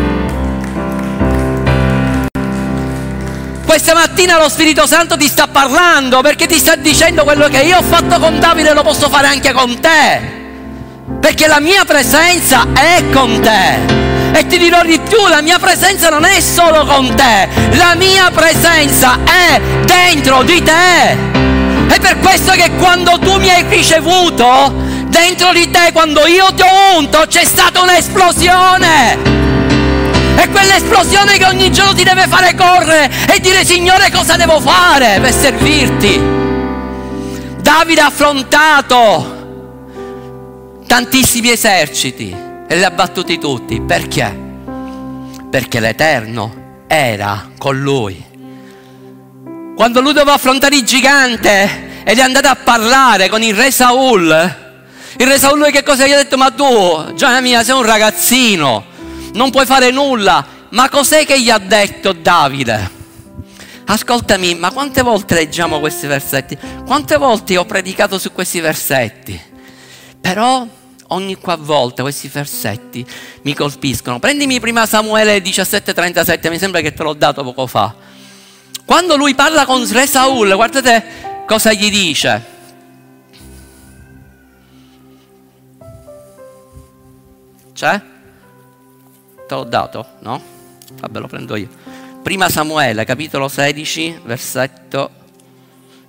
[3.73, 7.79] Questa mattina lo Spirito Santo ti sta parlando perché ti sta dicendo quello che io
[7.79, 10.21] ho fatto con Davide lo posso fare anche con te.
[11.19, 14.37] Perché la mia presenza è con te.
[14.37, 18.29] E ti dirò di più, la mia presenza non è solo con te, la mia
[18.29, 21.17] presenza è dentro di te.
[21.87, 24.71] È per questo che quando tu mi hai ricevuto,
[25.07, 29.52] dentro di te, quando io ti ho unto, c'è stata un'esplosione.
[30.73, 35.19] È quell'esplosione che ogni giorno ti deve fare correre e dire Signore cosa devo fare
[35.21, 36.19] per servirti.
[37.61, 39.41] Davide ha affrontato
[40.87, 42.35] tantissimi eserciti
[42.67, 43.81] e li ha battuti tutti.
[43.81, 44.35] Perché?
[45.51, 48.25] Perché l'Eterno era con lui.
[49.75, 54.55] Quando lui doveva affrontare il gigante ed è andato a parlare con il re Saul,
[55.17, 56.35] il re Saul che cosa gli ha detto?
[56.35, 58.85] Ma tu, Giovanna mia, sei un ragazzino
[59.33, 60.45] non puoi fare nulla.
[60.73, 63.01] Ma cos'è che gli ha detto Davide?
[63.85, 66.57] Ascoltami, ma quante volte leggiamo questi versetti?
[66.83, 69.39] Quante volte ho predicato su questi versetti?
[70.19, 70.65] Però
[71.09, 73.05] ogni qualvolta questi versetti
[73.43, 74.17] mi colpiscono.
[74.17, 77.93] Prendimi prima Samuele 17:37, mi sembra che te l'ho dato poco fa.
[78.83, 82.51] Quando lui parla con Re Saul, guardate cosa gli dice.
[87.73, 88.01] C'è?
[89.47, 90.07] Te l'ho dato?
[90.21, 90.61] No?
[90.99, 91.67] Vabbè, lo prendo io.
[92.21, 95.21] Prima Samuele, capitolo 16, versetto...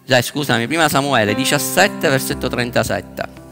[0.07, 3.43] Dai, scusami, prima Samuele 17, versetto 37.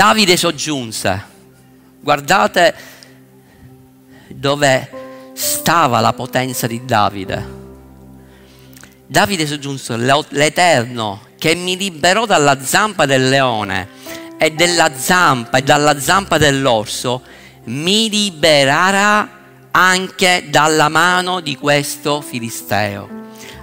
[0.00, 1.24] Davide soggiunse,
[2.00, 2.74] guardate
[4.28, 4.90] dove
[5.34, 7.58] stava la potenza di Davide.
[9.06, 13.88] Davide soggiunse, l'Eterno che mi liberò dalla zampa del leone
[14.36, 17.22] e della zampa e dalla zampa dell'orso,
[17.64, 19.38] mi libererà
[19.70, 23.08] anche dalla mano di questo filisteo.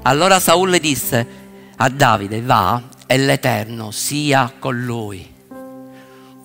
[0.02, 1.28] Allora Saul disse
[1.76, 5.36] a Davide, va e l'Eterno sia con lui.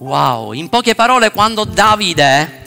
[0.00, 2.60] Wow, in poche parole quando Davide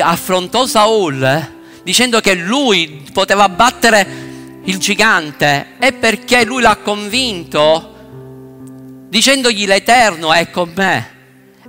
[0.00, 4.24] affrontò Saul dicendo che lui poteva battere
[4.66, 7.94] il gigante è perché lui l'ha convinto
[9.08, 11.14] dicendogli l'Eterno è con me.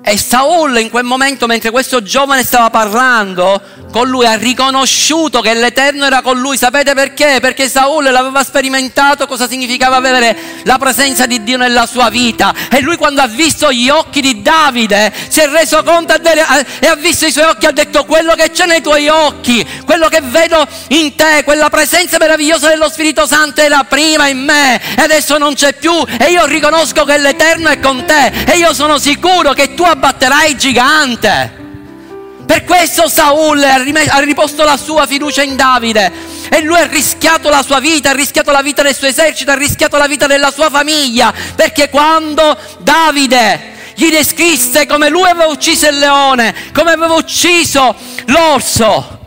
[0.10, 5.54] E Saul in quel momento, mentre questo giovane stava parlando con lui, ha riconosciuto che
[5.54, 6.56] l'Eterno era con lui.
[6.56, 7.40] Sapete perché?
[7.42, 12.54] Perché Saul l'aveva sperimentato cosa significava avere la presenza di Dio nella sua vita.
[12.72, 16.96] E lui quando ha visto gli occhi di Davide si è reso conto e ha
[16.96, 20.66] visto i suoi occhi ha detto quello che c'è nei tuoi occhi, quello che vedo
[20.90, 25.54] in te, quella presenza meravigliosa dello Spirito Santo era prima in me e adesso non
[25.54, 25.92] c'è più.
[26.18, 30.52] E io riconosco che l'Eterno è con te e io sono sicuro che tu abbatterai
[30.52, 31.66] il gigante.
[32.46, 36.12] Per questo Saul ha riposto la sua fiducia in Davide
[36.50, 39.56] e lui ha rischiato la sua vita, ha rischiato la vita del suo esercito, ha
[39.56, 45.90] rischiato la vita della sua famiglia, perché quando Davide gli descrisse come lui aveva ucciso
[45.90, 47.94] il leone, come aveva ucciso
[48.28, 49.20] l'orso,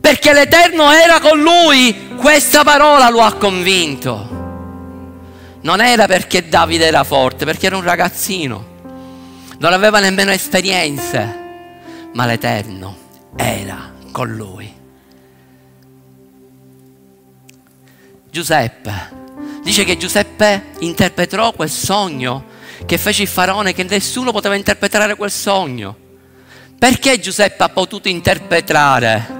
[0.00, 4.36] perché l'Eterno era con lui, questa parola lo ha convinto.
[5.60, 8.67] Non era perché Davide era forte, perché era un ragazzino
[9.58, 11.46] non aveva nemmeno esperienze,
[12.12, 12.96] ma l'Eterno
[13.36, 14.74] era con lui.
[18.30, 18.92] Giuseppe,
[19.62, 25.30] dice che Giuseppe interpretò quel sogno che fece il faraone, che nessuno poteva interpretare quel
[25.30, 25.96] sogno.
[26.78, 29.36] Perché Giuseppe ha potuto interpretare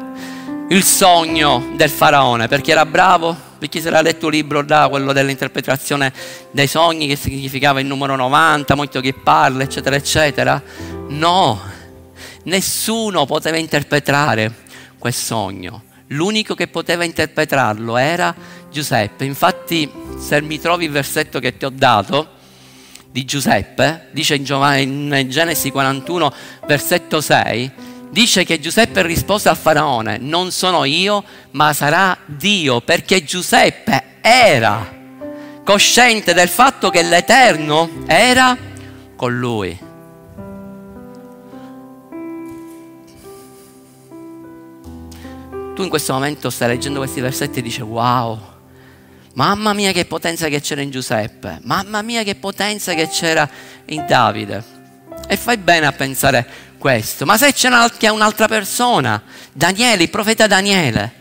[0.70, 2.48] il sogno del faraone?
[2.48, 3.47] Perché era bravo?
[3.58, 6.12] Per chi si era letto un libro là, quello dell'interpretazione
[6.50, 10.62] dei sogni, che significava il numero 90, molto che parla, eccetera, eccetera.
[11.08, 11.60] No,
[12.44, 14.52] nessuno poteva interpretare
[14.98, 15.82] quel sogno.
[16.08, 18.34] L'unico che poteva interpretarlo era
[18.70, 19.24] Giuseppe.
[19.24, 22.36] Infatti, se mi trovi il versetto che ti ho dato
[23.10, 26.32] di Giuseppe, dice in, in Genesi 41,
[26.66, 27.72] versetto 6,
[28.10, 34.96] dice che Giuseppe rispose al faraone, non sono io, ma sarà Dio, perché Giuseppe era
[35.64, 38.56] cosciente del fatto che l'Eterno era
[39.16, 39.78] con lui.
[45.74, 48.40] Tu in questo momento stai leggendo questi versetti e dici wow,
[49.34, 53.48] mamma mia che potenza che c'era in Giuseppe, mamma mia che potenza che c'era
[53.86, 54.77] in Davide.
[55.30, 56.46] E fai bene a pensare
[56.78, 57.26] questo.
[57.26, 61.12] Ma se c'è un'altra persona, Daniele, il profeta Daniele,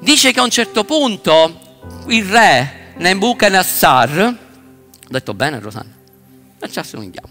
[0.00, 5.92] dice che a un certo punto il re Nebuchadnezzar, ho detto bene Rosanna?
[6.60, 7.28] Non ci assomigliamo.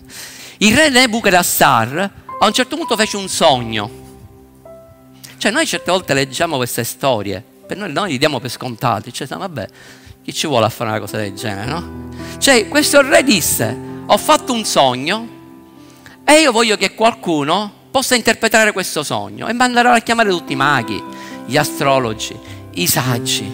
[0.57, 3.99] Il re Nebuchadnezzar a un certo punto fece un sogno.
[5.37, 9.27] Cioè noi certe volte leggiamo queste storie, per noi, noi li diamo per scontati, cioè
[9.27, 9.67] vabbè,
[10.23, 12.09] chi ci vuole a fare una cosa del genere, no?
[12.37, 15.39] Cioè questo re disse, ho fatto un sogno,
[16.31, 20.55] e io voglio che qualcuno possa interpretare questo sogno e manderò a chiamare tutti i
[20.55, 21.03] maghi,
[21.45, 22.33] gli astrologi,
[22.75, 23.51] i saggi.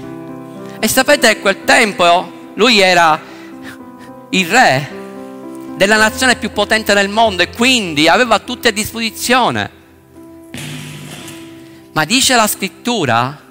[0.80, 3.20] E sapete, a quel tempo lui era
[4.30, 4.92] il re
[5.76, 9.72] della nazione più potente del mondo e quindi aveva tutti a disposizione.
[11.94, 13.42] Ma dice la scrittura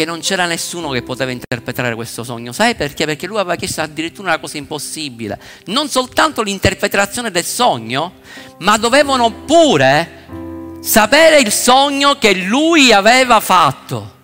[0.00, 2.52] che non c'era nessuno che poteva interpretare questo sogno.
[2.52, 3.04] Sai perché?
[3.04, 5.38] Perché lui aveva chiesto addirittura una cosa impossibile.
[5.66, 8.14] Non soltanto l'interpretazione del sogno,
[8.60, 14.16] ma dovevano pure sapere il sogno che lui aveva fatto.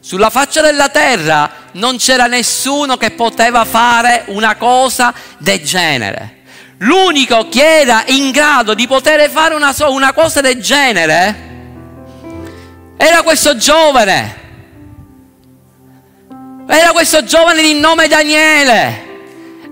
[0.00, 6.38] Sulla faccia della terra non c'era nessuno che poteva fare una cosa del genere.
[6.78, 11.46] L'unico che era in grado di poter fare una, una cosa del genere
[12.96, 14.46] era questo giovane
[16.76, 19.06] era questo giovane di nome Daniele.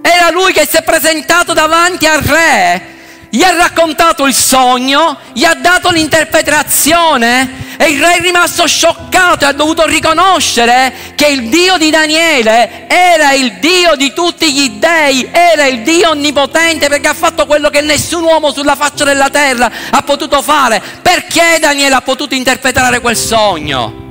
[0.00, 2.94] Era lui che si è presentato davanti al re,
[3.29, 9.44] gli ha raccontato il sogno, gli ha dato l'interpretazione e il re è rimasto scioccato
[9.44, 14.71] e ha dovuto riconoscere che il Dio di Daniele era il Dio di tutti gli
[14.79, 19.29] dei, era il Dio onnipotente perché ha fatto quello che nessun uomo sulla faccia della
[19.29, 20.81] terra ha potuto fare.
[21.02, 24.06] Perché Daniele ha potuto interpretare quel sogno?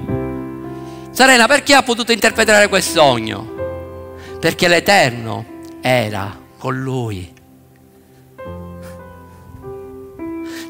[1.16, 4.14] Serena, perché ha potuto interpretare quel sogno?
[4.40, 5.46] Perché l'Eterno
[5.82, 7.34] era con lui.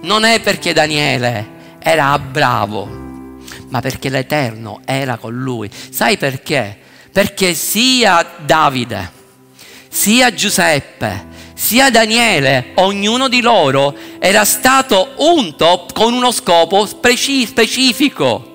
[0.05, 2.87] non è perché Daniele era bravo,
[3.69, 5.69] ma perché l'Eterno era con lui.
[5.89, 6.77] Sai perché?
[7.11, 9.11] Perché sia Davide,
[9.89, 18.53] sia Giuseppe, sia Daniele, ognuno di loro era stato unto con uno scopo specifico.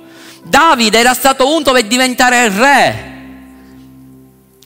[0.50, 3.09] Davide era stato unto per diventare re.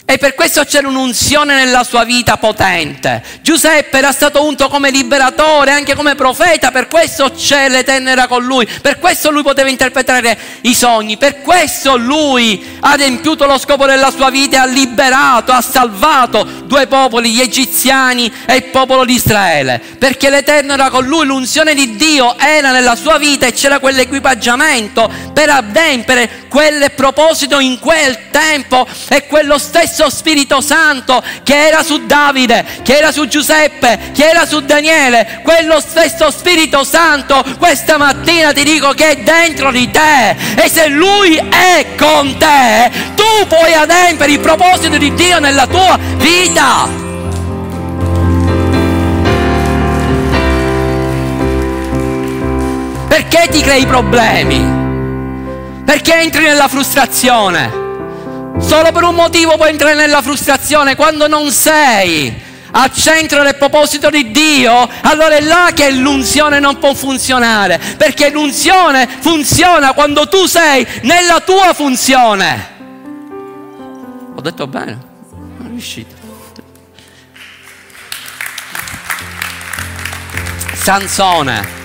[0.07, 3.23] E per questo c'era un'unzione nella sua vita potente.
[3.41, 8.45] Giuseppe era stato unto come liberatore, anche come profeta, per questo c'è l'Eterno era con
[8.45, 13.87] lui, per questo lui poteva interpretare i sogni, per questo lui ha adempiuto lo scopo
[13.87, 19.07] della sua vita e ha liberato, ha salvato due popoli, gli egiziani e il popolo
[19.07, 23.55] di Israele, perché l'Eterno era con lui, l'unzione di Dio era nella sua vita e
[23.55, 31.23] c'era quell'equipaggiamento per adempiere quel proposito in quel tempo e quello stesso stesso Spirito Santo
[31.43, 36.85] che era su Davide, che era su Giuseppe, che era su Daniele, quello stesso Spirito
[36.85, 42.37] Santo questa mattina ti dico che è dentro di te e se Lui è con
[42.37, 47.03] te, tu puoi adempiere il proposito di Dio nella tua vita.
[53.09, 54.83] Perché ti crei problemi?
[55.85, 57.84] Perché entri nella frustrazione?
[58.59, 62.43] Solo per un motivo puoi entrare nella frustrazione quando non sei
[62.77, 68.31] al centro del proposito di Dio, allora è là che l'unzione non può funzionare, perché
[68.31, 72.73] l'unzione funziona quando tu sei nella tua funzione.
[74.35, 74.99] Ho detto bene?
[75.59, 76.15] Non riuscito.
[80.75, 81.83] Sansone.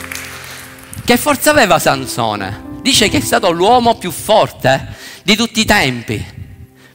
[1.05, 2.63] Che forza aveva Sansone?
[2.81, 6.37] Dice che è stato l'uomo più forte di tutti i tempi.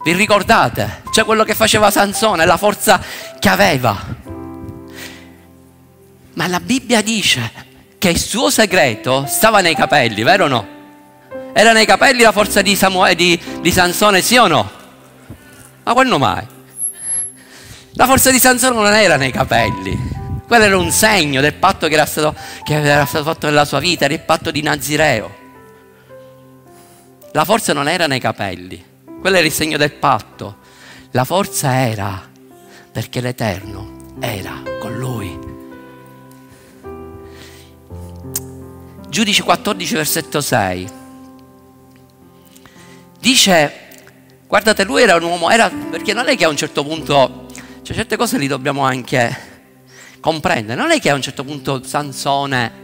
[0.05, 1.01] Vi ricordate?
[1.11, 3.03] Cioè quello che faceva Sansone, la forza
[3.39, 3.97] che aveva.
[6.35, 7.51] Ma la Bibbia dice
[7.97, 10.67] che il suo segreto stava nei capelli, vero o no?
[11.55, 14.71] Era nei capelli la forza di, Samuele, di, di Sansone, sì o no?
[15.85, 16.47] Ma quando mai?
[17.93, 19.97] La forza di Sansone non era nei capelli,
[20.47, 23.79] quello era un segno del patto che era stato, che era stato fatto nella sua
[23.79, 25.43] vita, era il patto di Nazireo.
[27.33, 28.93] La forza non era nei capelli,
[29.25, 30.57] quello era il segno del patto.
[31.13, 32.29] La forza era
[32.93, 35.39] perché l'Eterno era con lui.
[39.09, 40.89] Giudice 14, versetto 6.
[43.19, 43.73] Dice,
[44.47, 47.47] guardate, lui era un uomo, era, perché non è che a un certo punto,
[47.81, 49.35] cioè certe cose li dobbiamo anche
[50.21, 52.84] comprendere, non è che a un certo punto Sansone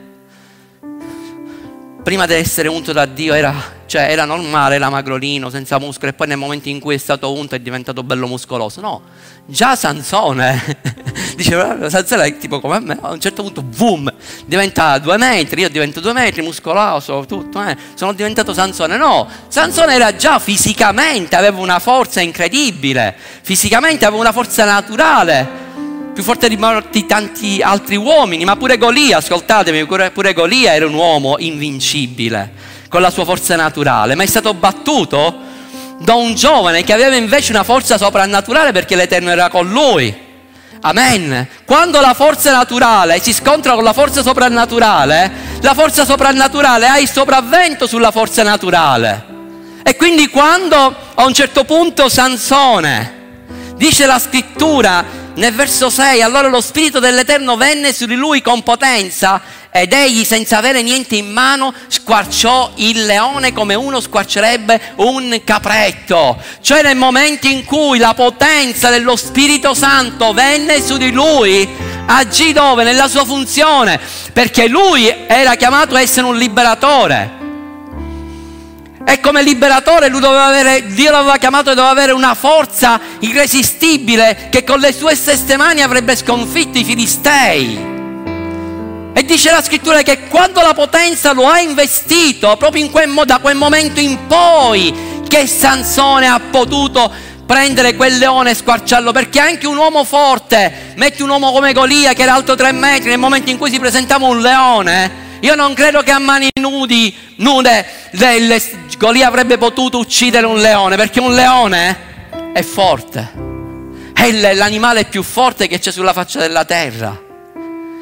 [2.03, 3.55] prima di essere unto da Dio era,
[3.86, 7.32] cioè, era normale, era magrolino, senza muscoli, e poi nel momento in cui è stato
[7.32, 8.80] unto è diventato bello muscoloso.
[8.80, 9.03] No,
[9.46, 10.78] già Sansone,
[11.36, 14.12] diceva, Sansone è tipo come me, a un certo punto, boom,
[14.46, 17.76] diventa due metri, io divento due metri, muscoloso, tutto, eh.
[17.94, 18.96] sono diventato Sansone.
[18.96, 25.68] No, Sansone era già fisicamente, aveva una forza incredibile, fisicamente aveva una forza naturale
[26.20, 30.92] più forte di molti tanti altri uomini, ma pure Golia, ascoltatemi, pure Golia era un
[30.92, 32.52] uomo invincibile,
[32.90, 35.48] con la sua forza naturale, ma è stato battuto
[35.98, 40.14] da un giovane che aveva invece una forza soprannaturale perché l'Eterno era con lui.
[40.82, 41.48] Amen.
[41.64, 47.08] Quando la forza naturale si scontra con la forza soprannaturale, la forza soprannaturale ha il
[47.08, 49.24] sopravvento sulla forza naturale.
[49.82, 53.18] E quindi quando a un certo punto Sansone
[53.76, 58.62] dice la scrittura nel verso 6, allora lo Spirito dell'Eterno venne su di lui con
[58.62, 59.41] potenza
[59.72, 66.37] ed egli senza avere niente in mano squarciò il leone come uno squarcerebbe un capretto.
[66.61, 71.68] Cioè nel momento in cui la potenza dello Spirito Santo venne su di lui,
[72.07, 72.83] agì dove?
[72.83, 74.01] Nella sua funzione,
[74.33, 77.39] perché lui era chiamato a essere un liberatore.
[79.11, 84.46] E come liberatore lui doveva avere, Dio l'aveva chiamato e doveva avere una forza irresistibile
[84.50, 87.76] che con le sue stesse mani avrebbe sconfitto i filistei.
[89.12, 93.38] E dice la scrittura che quando la potenza lo ha investito, proprio in quel, da
[93.38, 94.94] quel momento in poi,
[95.26, 97.12] che Sansone ha potuto
[97.44, 102.12] prendere quel leone e squarciarlo, perché anche un uomo forte, metti un uomo come Golia
[102.12, 105.74] che era alto tre metri, nel momento in cui si presentava un leone, io non
[105.74, 107.86] credo che a mani nudi, nude,
[108.99, 113.49] Golia avrebbe potuto uccidere un leone, perché un leone è forte.
[114.12, 117.18] È l'animale più forte che c'è sulla faccia della terra.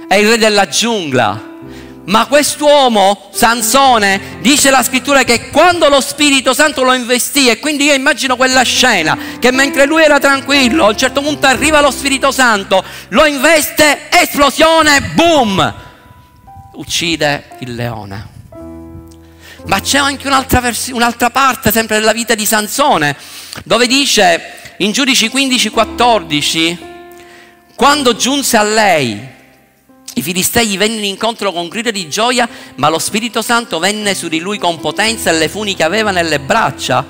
[0.09, 1.47] È il re della giungla.
[2.07, 7.85] Ma quest'uomo, Sansone, dice la scrittura che quando lo Spirito Santo lo investì, e quindi
[7.85, 11.91] io immagino quella scena, che mentre lui era tranquillo, a un certo punto arriva lo
[11.91, 15.87] Spirito Santo, lo investe, esplosione, boom!
[16.79, 18.37] Uccide il leone.
[19.67, 23.17] Ma c'è anche un'altra, vers- un'altra parte, sempre della vita di Sansone,
[23.65, 26.79] dove dice in Giudici 15-14,
[27.75, 29.37] quando giunse a lei,
[30.15, 34.39] i filistei vennero incontro con grida di gioia, ma lo Spirito Santo venne su di
[34.39, 37.05] lui con potenza e le funi che aveva nelle braccia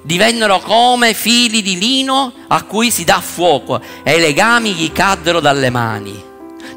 [0.00, 5.40] divennero come fili di lino a cui si dà fuoco e i legami gli caddero
[5.40, 6.24] dalle mani.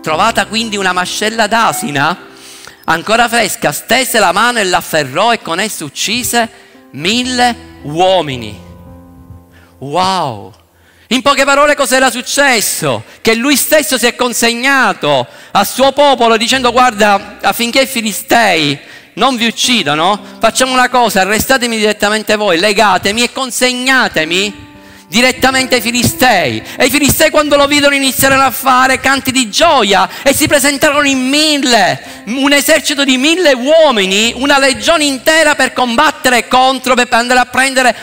[0.02, 2.31] Trovata quindi una mascella d'asina,
[2.86, 6.50] ancora fresca, stese la mano e l'afferrò e con essa uccise
[6.92, 8.60] mille uomini.
[9.80, 10.54] Wow!
[11.08, 13.04] In poche parole cos'era successo?
[13.20, 18.80] Che lui stesso si è consegnato al suo popolo dicendo guarda affinché i filistei
[19.14, 24.70] non vi uccidano, facciamo una cosa, arrestatemi direttamente voi, legatemi e consegnatemi
[25.12, 26.64] direttamente ai Filistei.
[26.78, 31.06] E i Filistei quando lo videro iniziarono a fare canti di gioia e si presentarono
[31.06, 37.42] in mille, un esercito di mille uomini, una legione intera per combattere contro, per andare
[37.42, 37.94] a prendere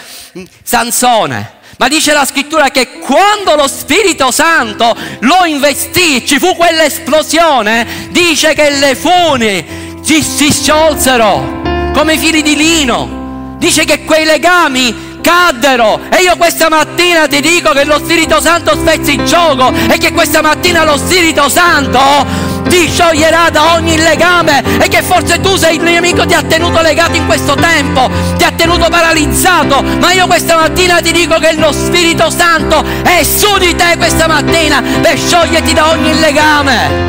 [0.62, 1.56] Sansone.
[1.78, 8.52] Ma dice la scrittura che quando lo Spirito Santo lo investì, ci fu quell'esplosione, dice
[8.52, 9.64] che le funi
[10.02, 11.62] si, sciolsero
[11.94, 13.56] come fili di lino.
[13.58, 16.00] Dice che quei legami caddero.
[16.08, 20.12] E io questa mattina ti dico che lo Spirito Santo spezzi il gioco e che
[20.12, 25.76] questa mattina lo Spirito Santo ti scioglierà da ogni legame e che forse tu sei
[25.76, 30.26] il nemico ti ha tenuto legato in questo tempo, ti ha tenuto paralizzato, ma io
[30.26, 35.18] questa mattina ti dico che lo Spirito Santo è su di te questa mattina per
[35.18, 37.06] scioglierti da ogni legame.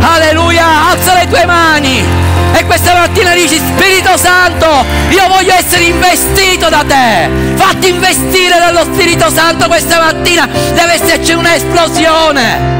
[0.00, 4.66] Alleluia, alza le tue mani e questa mattina dici Spirito Santo,
[5.10, 7.28] io voglio essere investito da te.
[7.54, 12.76] Fatti investire dallo Spirito Santo questa mattina, deve esserci un'esplosione.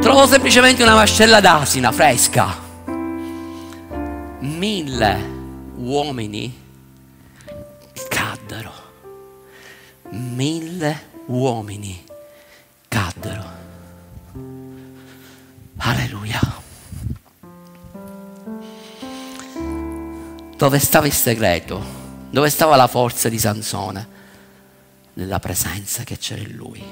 [0.00, 2.68] Trovo semplicemente una mascella d'asina fresca.
[4.40, 5.18] Mille
[5.76, 6.58] uomini
[8.08, 8.72] caddero.
[10.10, 12.02] Mille uomini
[12.88, 13.59] caddero.
[15.82, 16.40] Alleluia.
[20.56, 21.82] Dove stava il segreto?
[22.30, 24.18] Dove stava la forza di Sansone?
[25.14, 26.84] Nella presenza che c'era in lui.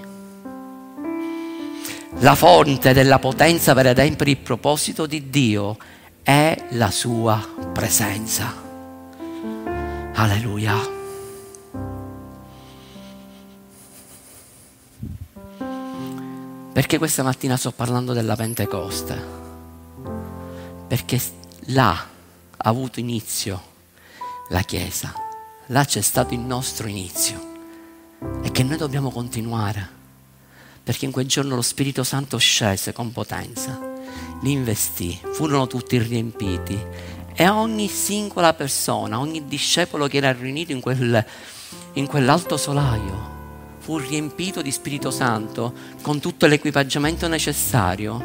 [2.20, 5.76] La fonte della potenza per adempiere il proposito di Dio
[6.22, 8.52] è la sua presenza.
[10.14, 10.97] Alleluia.
[16.78, 19.20] Perché questa mattina sto parlando della Pentecoste?
[20.86, 21.20] Perché
[21.72, 23.60] là ha avuto inizio
[24.50, 25.12] la Chiesa,
[25.66, 27.40] là c'è stato il nostro inizio
[28.44, 29.88] e che noi dobbiamo continuare.
[30.84, 33.76] Perché in quel giorno lo Spirito Santo scese con potenza,
[34.42, 36.80] li investì, furono tutti riempiti
[37.34, 41.26] e ogni singola persona, ogni discepolo che era riunito in, quel,
[41.94, 43.37] in quell'alto solaio,
[43.88, 45.72] fu riempito di Spirito Santo
[46.02, 48.22] con tutto l'equipaggiamento necessario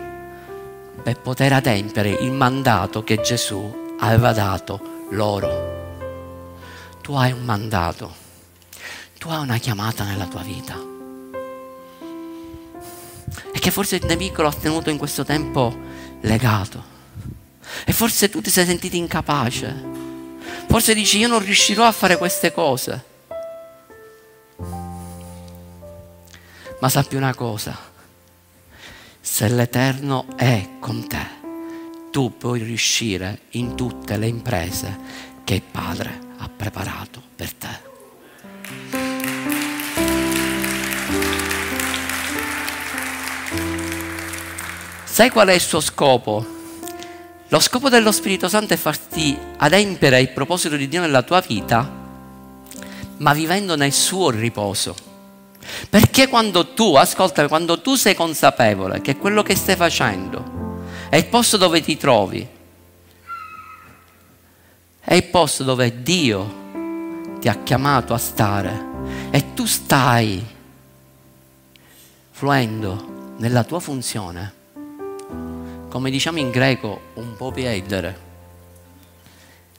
[1.01, 6.97] per poter adempiere il mandato che Gesù aveva dato loro.
[7.01, 8.13] Tu hai un mandato,
[9.17, 10.77] tu hai una chiamata nella tua vita.
[13.53, 15.73] E che forse il nemico l'ha tenuto in questo tempo
[16.19, 16.83] legato.
[17.85, 19.73] E forse tu ti sei sentito incapace.
[20.67, 23.11] Forse dici io non riuscirò a fare queste cose.
[26.83, 27.79] Ma sappi una cosa,
[29.21, 31.25] se l'Eterno è con te,
[32.11, 34.99] tu puoi riuscire in tutte le imprese
[35.45, 37.69] che il Padre ha preparato per te.
[45.05, 46.45] Sai qual è il suo scopo?
[47.47, 51.89] Lo scopo dello Spirito Santo è farti adempiere il proposito di Dio nella tua vita,
[53.19, 55.11] ma vivendo nel suo riposo.
[55.89, 61.25] Perché quando tu, ascolta, quando tu sei consapevole che quello che stai facendo è il
[61.27, 62.47] posto dove ti trovi,
[64.99, 66.61] è il posto dove Dio
[67.39, 68.91] ti ha chiamato a stare
[69.29, 70.45] e tu stai
[72.31, 74.53] fluendo nella tua funzione,
[75.89, 78.31] come diciamo in greco, un po' piedere.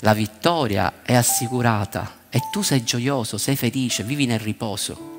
[0.00, 5.13] La vittoria è assicurata e tu sei gioioso, sei felice, vivi nel riposo.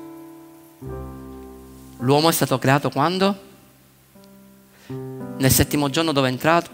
[0.78, 3.44] L'uomo è stato creato quando?
[4.88, 6.70] Nel settimo giorno dove è entrato?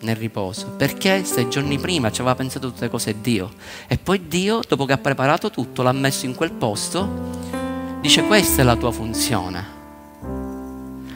[0.00, 0.68] Nel riposo.
[0.70, 3.52] Perché sei giorni prima ci aveva pensato tutte le cose Dio.
[3.86, 7.08] E poi Dio, dopo che ha preparato tutto, l'ha messo in quel posto,
[8.00, 9.78] dice questa è la tua funzione.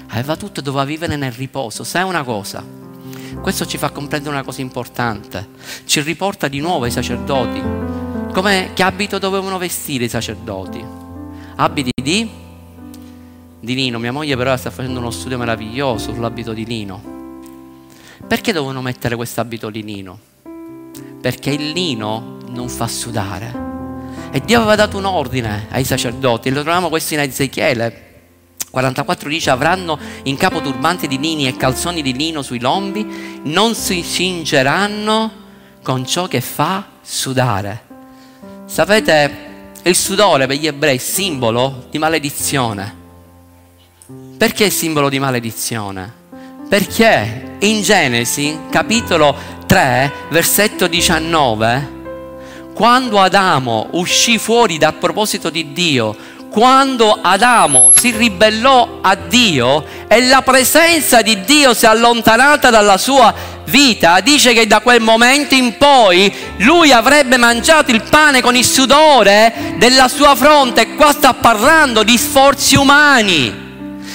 [0.08, 1.84] aveva tutto e doveva vivere nel riposo.
[1.84, 2.62] Sai una cosa?
[3.40, 5.48] Questo ci fa comprendere una cosa importante.
[5.86, 7.62] Ci riporta di nuovo ai sacerdoti.
[8.32, 11.03] Come, che abito dovevano vestire i sacerdoti?
[11.56, 12.28] Abiti di,
[13.60, 13.98] di lino.
[13.98, 17.12] Mia moglie però sta facendo uno studio meraviglioso sull'abito di lino.
[18.26, 20.18] Perché dovevano mettere questo abito di lino?
[21.20, 23.72] Perché il lino non fa sudare.
[24.32, 28.12] E Dio aveva dato un ordine ai sacerdoti, e lo troviamo questo in Ezechiele
[28.74, 33.76] 44 dice avranno in capo turbanti di lini e calzoni di lino sui lombi, non
[33.76, 35.30] si cingeranno
[35.80, 37.82] con ciò che fa sudare.
[38.66, 39.53] Sapete,
[39.90, 43.02] il sudore per gli ebrei è simbolo di maledizione.
[44.36, 46.12] Perché è simbolo di maledizione?
[46.68, 51.92] Perché in Genesi, capitolo 3, versetto 19,
[52.74, 56.16] quando Adamo uscì fuori dal proposito di Dio,
[56.54, 62.96] quando Adamo si ribellò a Dio e la presenza di Dio si è allontanata dalla
[62.96, 63.34] sua
[63.64, 68.64] vita, dice che da quel momento in poi lui avrebbe mangiato il pane con il
[68.64, 70.82] sudore della sua fronte.
[70.82, 73.62] E qua sta parlando di sforzi umani.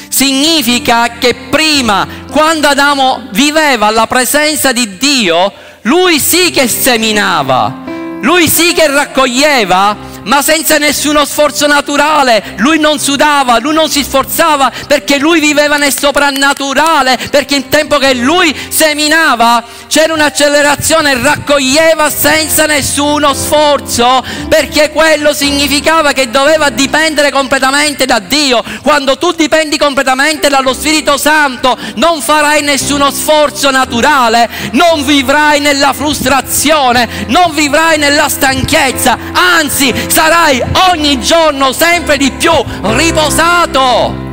[0.07, 7.83] Significa che prima, quando Adamo viveva alla presenza di Dio, lui sì che seminava,
[8.21, 12.55] lui sì che raccoglieva, ma senza nessuno sforzo naturale.
[12.57, 17.97] Lui non sudava, lui non si sforzava perché lui viveva nel soprannaturale, perché in tempo
[17.97, 27.31] che lui seminava c'era un'accelerazione, raccoglieva senza nessuno sforzo, perché quello significava che doveva dipendere
[27.31, 28.63] completamente da Dio.
[28.83, 35.93] Quando tu dipendi completamente dallo Spirito Santo, non farai nessuno sforzo naturale, non vivrai nella
[35.93, 40.61] frustrazione, non vivrai nella stanchezza, anzi sarai
[40.91, 42.51] ogni giorno sempre di più
[42.81, 44.27] riposato.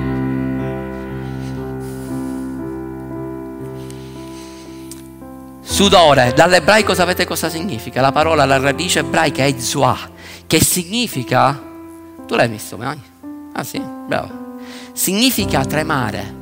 [5.62, 8.00] Sudore, dall'ebraico sapete cosa significa?
[8.00, 9.96] La parola, la radice ebraica è zua,
[10.48, 11.56] che significa...
[12.26, 13.00] Tu l'hai visto mai?
[13.52, 14.56] Ah sì, bravo.
[14.92, 16.34] Significa tremare,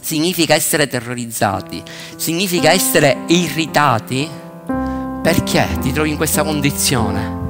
[0.00, 1.82] significa essere terrorizzati,
[2.14, 4.28] significa essere irritati.
[5.20, 7.47] Perché ti trovi in questa condizione?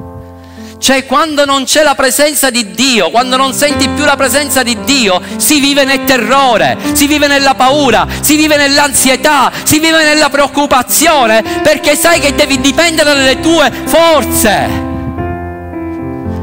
[0.79, 4.77] Cioè quando non c'è la presenza di Dio, quando non senti più la presenza di
[4.85, 10.29] Dio, si vive nel terrore, si vive nella paura, si vive nell'ansietà, si vive nella
[10.29, 14.87] preoccupazione, perché sai che devi dipendere dalle tue forze.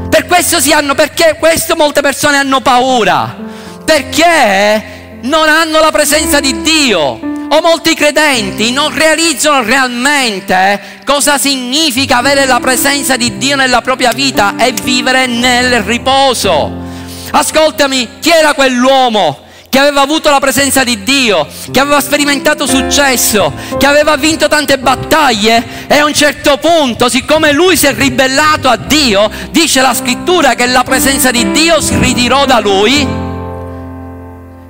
[0.07, 3.35] Per questo si hanno, perché questo molte persone hanno paura,
[3.83, 12.17] perché non hanno la presenza di Dio o molti credenti non realizzano realmente cosa significa
[12.17, 16.85] avere la presenza di Dio nella propria vita e vivere nel riposo.
[17.31, 19.45] Ascoltami, chi era quell'uomo?
[19.69, 24.79] che aveva avuto la presenza di Dio, che aveva sperimentato successo, che aveva vinto tante
[24.79, 29.93] battaglie e a un certo punto, siccome lui si è ribellato a Dio, dice la
[29.93, 33.05] scrittura che la presenza di Dio si ritirò da lui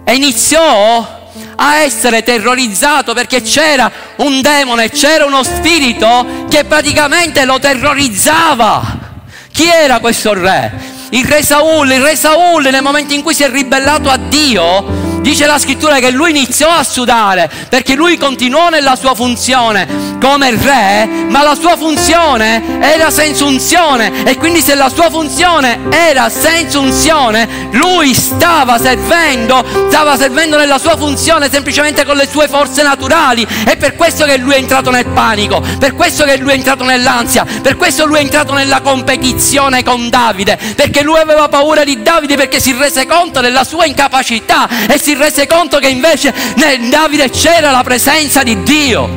[0.03, 1.16] e iniziò
[1.60, 9.05] a essere terrorizzato perché c'era un demone, c'era uno spirito che praticamente lo terrorizzava.
[9.51, 10.95] Chi era questo re?
[11.10, 15.07] Il re Saul, il re Saul nel momento in cui si è ribellato a Dio,
[15.22, 20.51] dice la scrittura che lui iniziò a sudare perché lui continuò nella sua funzione come
[20.51, 26.30] re, ma la sua funzione era senza unzione e quindi se la sua funzione era
[26.30, 32.84] senza unzione, lui stava servendo, stava servendo nella sua funzione semplicemente con le sue forze
[32.84, 33.45] naturali.
[33.65, 36.84] È per questo che lui è entrato nel panico, per questo che lui è entrato
[36.84, 42.01] nell'ansia, per questo lui è entrato nella competizione con Davide, perché lui aveva paura di
[42.01, 46.89] Davide perché si rese conto della sua incapacità e si rese conto che invece nel
[46.89, 49.08] Davide c'era la presenza di Dio.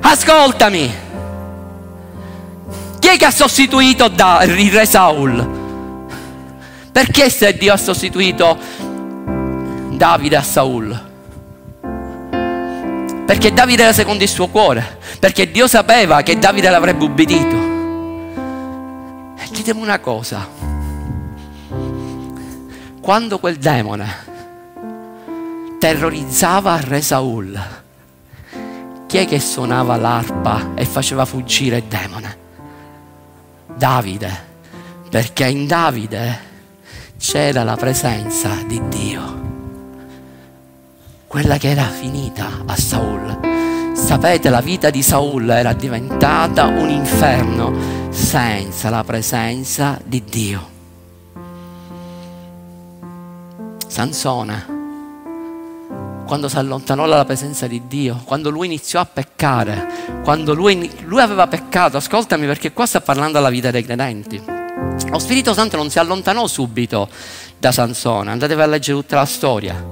[0.00, 0.94] Ascoltami.
[2.98, 5.60] Chi è che ha sostituito da, il re Saul?
[6.90, 8.56] Perché se Dio ha sostituito
[9.90, 11.10] Davide a Saul?
[13.26, 17.56] Perché Davide era secondo il suo cuore, perché Dio sapeva che Davide l'avrebbe ubbidito.
[19.36, 20.48] E ditemi una cosa,
[23.02, 24.30] quando quel demone
[25.82, 27.60] terrorizzava re Saul,
[29.08, 32.38] chi è che suonava l'arpa e faceva fuggire il demone?
[33.74, 34.30] Davide,
[35.10, 36.38] perché in Davide
[37.18, 39.40] c'era la presenza di Dio,
[41.26, 43.40] quella che era finita a Saul.
[43.92, 50.68] Sapete, la vita di Saul era diventata un inferno senza la presenza di Dio.
[53.88, 54.81] Sansone
[56.32, 59.86] quando si allontanò dalla presenza di Dio, quando lui iniziò a peccare,
[60.24, 64.42] quando lui, lui aveva peccato, ascoltami perché qua sta parlando alla vita dei credenti.
[65.10, 67.06] Lo Spirito Santo non si allontanò subito
[67.58, 69.84] da Sansone, andatevi a leggere tutta la storia.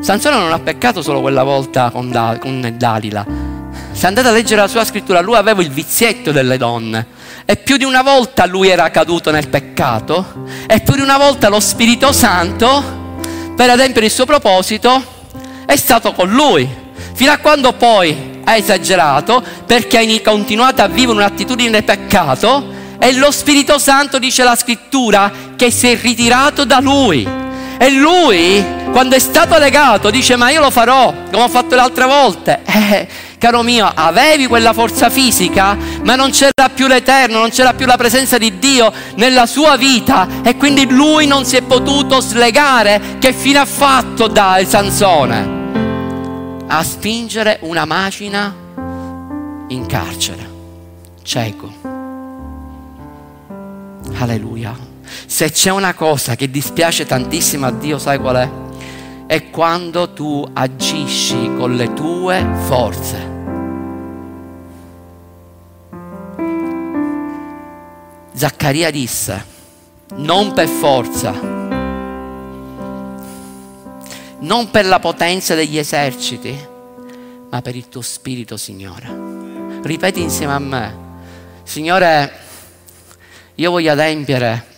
[0.00, 3.24] Sansone non ha peccato solo quella volta con, da, con Dalila.
[3.92, 7.06] Se andate a leggere la sua scrittura, lui aveva il vizietto delle donne.
[7.46, 10.44] E più di una volta lui era caduto nel peccato.
[10.66, 12.84] E più di una volta lo Spirito Santo,
[13.56, 15.14] per adempiere il suo proposito,
[15.66, 16.66] è stato con lui.
[17.14, 23.12] Fino a quando poi ha esagerato perché ha continuato a vivere un'attitudine di peccato e
[23.12, 27.44] lo Spirito Santo dice la scrittura che si è ritirato da lui.
[27.78, 31.80] E lui, quando è stato legato, dice ma io lo farò, come ho fatto le
[31.80, 32.62] altre volte.
[32.86, 33.08] Eh,
[33.38, 37.96] caro mio, avevi quella forza fisica, ma non c'era più l'Eterno, non c'era più la
[37.96, 43.16] presenza di Dio nella sua vita e quindi lui non si è potuto slegare.
[43.18, 45.55] Che fine ha fatto da Sansone?
[46.68, 48.54] A spingere una macina
[49.68, 50.50] in carcere,
[51.22, 51.72] cieco.
[54.18, 54.76] Alleluia.
[55.26, 58.50] Se c'è una cosa che dispiace tantissimo a Dio, sai qual è?
[59.26, 63.34] È quando tu agisci con le tue forze.
[68.34, 69.44] Zaccaria disse,
[70.16, 71.55] non per forza,
[74.40, 76.56] non per la potenza degli eserciti,
[77.50, 79.80] ma per il tuo spirito, Signore.
[79.82, 80.96] Ripeti insieme a me,
[81.62, 82.32] Signore,
[83.54, 84.74] io voglio adempiere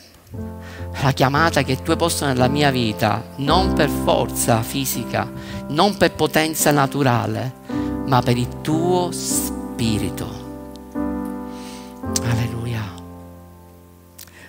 [1.00, 5.30] la chiamata che tu hai posto nella mia vita, non per forza fisica,
[5.68, 7.52] non per potenza naturale,
[8.06, 10.47] ma per il tuo spirito.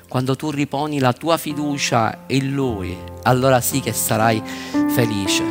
[0.10, 4.42] Quando tu riponi la tua fiducia in Lui, allora sì che sarai
[4.90, 5.44] felice.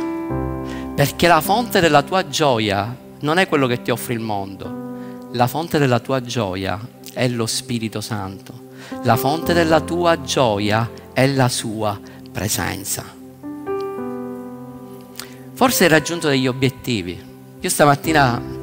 [0.93, 5.29] Perché la fonte della tua gioia non è quello che ti offre il mondo.
[5.31, 6.77] La fonte della tua gioia
[7.13, 8.67] è lo Spirito Santo.
[9.03, 11.97] La fonte della tua gioia è la sua
[12.29, 13.05] presenza.
[15.53, 17.17] Forse hai raggiunto degli obiettivi.
[17.61, 18.58] Io stamattina,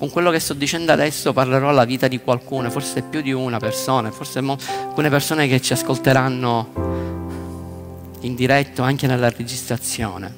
[0.00, 3.58] con quello che sto dicendo adesso, parlerò alla vita di qualcuno, forse più di una
[3.58, 6.68] persona, forse alcune persone che ci ascolteranno
[8.20, 10.34] in diretto anche nella registrazione.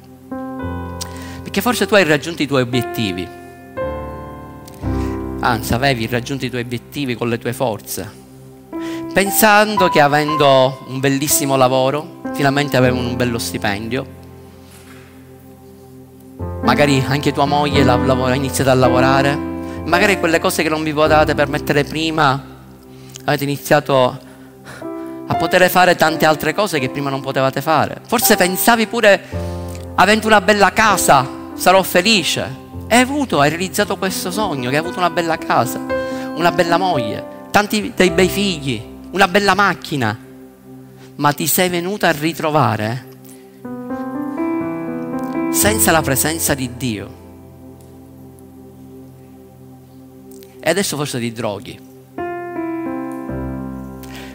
[1.43, 3.29] Perché forse tu hai raggiunto i tuoi obiettivi.
[5.39, 8.11] Anzi, avevi raggiunto i tuoi obiettivi con le tue forze.
[9.15, 14.07] Pensando che avendo un bellissimo lavoro, finalmente avevi un bello stipendio.
[16.65, 19.51] Magari anche tua moglie ha iniziato a lavorare.
[19.85, 22.43] Magari quelle cose che non vi potevate permettere prima,
[23.25, 24.19] avete iniziato
[25.27, 28.01] a poter fare tante altre cose che prima non potevate fare.
[28.07, 29.21] Forse pensavi pure,
[29.95, 32.61] avendo una bella casa, sarò felice.
[32.89, 35.81] Hai avuto, hai realizzato questo sogno, che hai avuto una bella casa,
[36.35, 40.19] una bella moglie, tanti dei bei figli, una bella macchina,
[41.17, 43.07] ma ti sei venuta a ritrovare
[45.51, 47.22] senza la presenza di Dio.
[50.65, 51.77] E adesso forse ti droghi.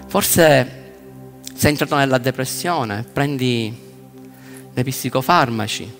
[0.07, 0.77] Forse
[1.53, 3.73] sei entrato nella depressione, prendi
[4.73, 5.91] dei psicofarmaci,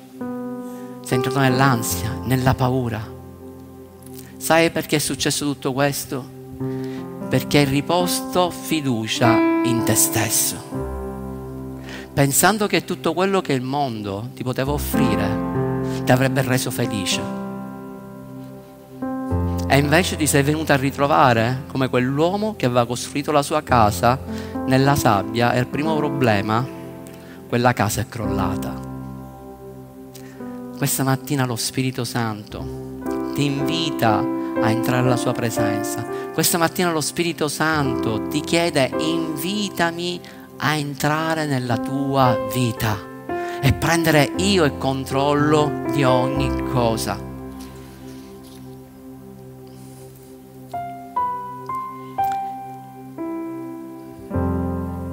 [1.02, 3.16] sei entrato nell'ansia, nella paura.
[4.36, 6.30] Sai perché è successo tutto questo?
[7.30, 9.32] Perché hai riposto fiducia
[9.64, 10.56] in te stesso,
[12.14, 17.47] pensando che tutto quello che il mondo ti poteva offrire ti avrebbe reso felice.
[19.70, 24.18] E invece ti sei venuto a ritrovare come quell'uomo che aveva costruito la sua casa
[24.66, 26.66] nella sabbia e il primo problema,
[27.50, 28.74] quella casa è crollata.
[30.78, 32.86] Questa mattina lo Spirito Santo
[33.34, 34.20] ti invita
[34.62, 36.06] a entrare alla sua presenza.
[36.34, 40.22] Questa mattina lo Spirito Santo ti chiede invitami
[40.58, 42.98] a entrare nella tua vita
[43.62, 47.27] e prendere io il controllo di ogni cosa.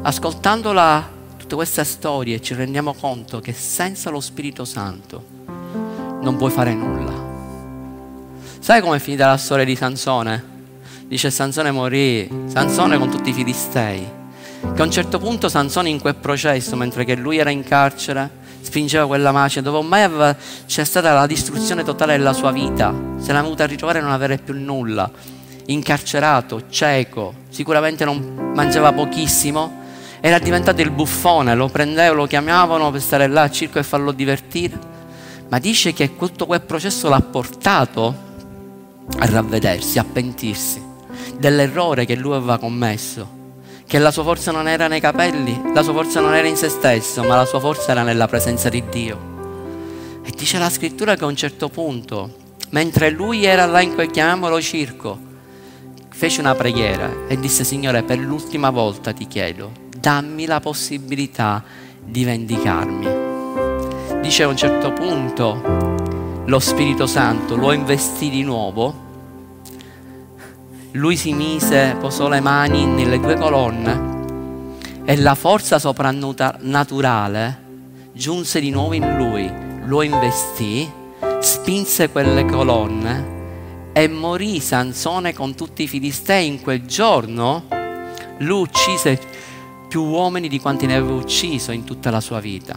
[0.07, 5.33] Ascoltandola tutte queste storie ci rendiamo conto che senza lo Spirito Santo
[6.21, 7.13] non puoi fare nulla.
[8.59, 10.53] Sai com'è finita la storia di Sansone?
[11.07, 14.07] Dice Sansone morì, Sansone con tutti i filistei.
[14.75, 18.31] Che a un certo punto Sansone in quel processo, mentre che lui era in carcere,
[18.61, 20.37] spingeva quella macchina dove ormai aveva,
[20.67, 24.37] c'è stata la distruzione totale della sua vita, se l'ha venuta a ritrovare non avere
[24.37, 25.11] più nulla,
[25.67, 29.83] incarcerato, cieco, sicuramente non mangiava pochissimo,
[30.27, 34.11] era diventato il buffone, lo prendevano, lo chiamavano per stare là al circo e farlo
[34.11, 34.79] divertire.
[35.51, 38.15] ma dice che tutto quel processo l'ha portato
[39.19, 40.83] a ravvedersi, a pentirsi
[41.37, 43.29] dell'errore che lui aveva commesso,
[43.87, 46.71] che la sua forza non era nei capelli, la sua forza non era in se
[46.71, 49.33] stesso, ma la sua forza era nella presenza di Dio.
[50.25, 52.35] E dice la scrittura che a un certo punto,
[52.71, 55.19] mentre lui era là in quel, chiamiamolo circo,
[56.09, 61.65] fece una preghiera e disse, Signore, per l'ultima volta ti chiedo, dammi la possibilità
[62.05, 64.21] di vendicarmi.
[64.21, 69.05] Dice a un certo punto, lo Spirito Santo lo investì di nuovo
[70.95, 74.13] lui si mise, posò le mani nelle due colonne
[75.05, 77.63] e la forza soprannaturale
[78.13, 79.51] giunse di nuovo in lui,
[79.87, 80.89] lo investì,
[81.41, 83.33] spinse quelle colonne
[83.93, 86.47] e morì Sansone con tutti i filistei.
[86.47, 87.65] In quel giorno
[88.39, 89.19] lui uccise
[89.95, 92.77] più uomini di quanti ne aveva ucciso in tutta la sua vita.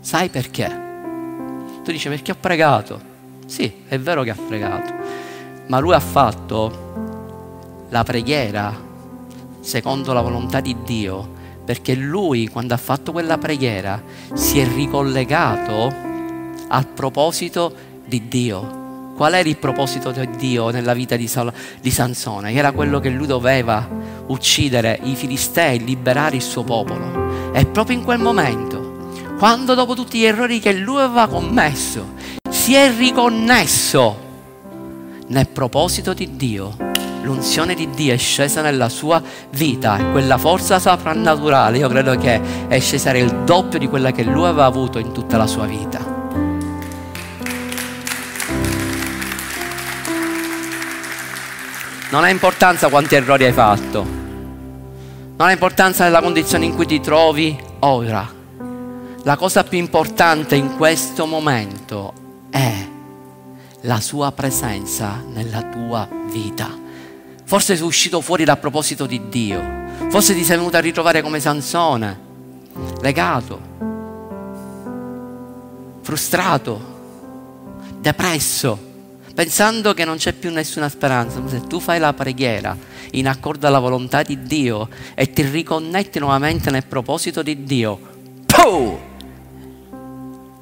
[0.00, 0.66] Sai perché?
[1.84, 2.98] Tu dici perché ho pregato?
[3.44, 4.94] Sì, è vero che ha pregato,
[5.66, 8.74] ma lui ha fatto la preghiera
[9.60, 11.28] secondo la volontà di Dio,
[11.62, 14.02] perché lui quando ha fatto quella preghiera
[14.32, 15.92] si è ricollegato
[16.68, 17.74] al proposito
[18.06, 18.85] di Dio.
[19.16, 21.50] Qual era il proposito di Dio nella vita di, Sal-
[21.80, 22.52] di Sansone?
[22.52, 23.88] Era quello che lui doveva
[24.26, 27.50] uccidere i filistei, liberare il suo popolo.
[27.52, 29.08] E proprio in quel momento,
[29.38, 32.12] quando dopo tutti gli errori che lui aveva commesso,
[32.50, 34.24] si è riconnesso
[35.28, 36.76] nel proposito di Dio,
[37.22, 42.78] l'unzione di Dio è scesa nella sua vita, quella forza soprannaturale, io credo che è
[42.80, 46.15] scesa il doppio di quella che lui aveva avuto in tutta la sua vita.
[52.16, 56.98] Non ha importanza quanti errori hai fatto, non ha importanza della condizione in cui ti
[56.98, 58.26] trovi ora.
[59.22, 62.14] La cosa più importante in questo momento
[62.48, 62.88] è
[63.82, 66.70] la sua presenza nella tua vita.
[67.44, 69.62] Forse sei uscito fuori dal proposito di Dio.
[70.08, 72.18] Forse ti sei venuto a ritrovare come Sansone,
[73.02, 73.60] legato,
[76.00, 76.80] frustrato,
[78.00, 78.85] depresso,
[79.36, 81.46] pensando che non c'è più nessuna speranza.
[81.46, 82.74] Se tu fai la preghiera
[83.12, 88.00] in accordo alla volontà di Dio e ti riconnetti nuovamente nel proposito di Dio,
[88.46, 88.98] puh!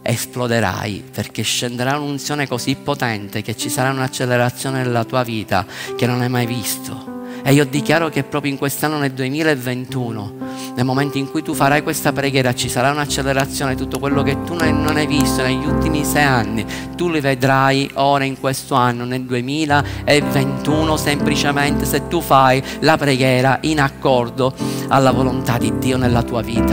[0.02, 5.64] esploderai perché scenderà un'unzione così potente che ci sarà un'accelerazione nella tua vita
[5.96, 7.13] che non hai mai visto.
[7.46, 10.32] E io dichiaro che proprio in quest'anno, nel 2021,
[10.76, 14.54] nel momento in cui tu farai questa preghiera, ci sarà un'accelerazione, tutto quello che tu
[14.54, 16.64] non hai visto negli ultimi sei anni,
[16.96, 23.58] tu li vedrai ora in questo anno, nel 2021, semplicemente se tu fai la preghiera
[23.64, 24.54] in accordo
[24.88, 26.72] alla volontà di Dio nella tua vita.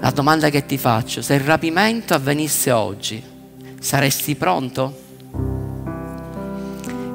[0.00, 3.22] La domanda che ti faccio, se il rapimento avvenisse oggi,
[3.78, 5.01] saresti pronto?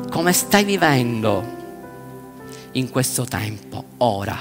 [0.10, 1.44] Come stai vivendo
[2.74, 4.38] in questo tempo, ora,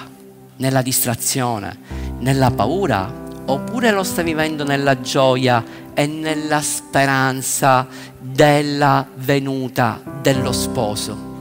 [0.57, 1.79] nella distrazione,
[2.21, 3.13] nella paura,
[3.47, 5.63] oppure lo stai vivendo nella gioia
[5.93, 7.87] e nella speranza
[8.19, 11.36] della venuta dello sposo?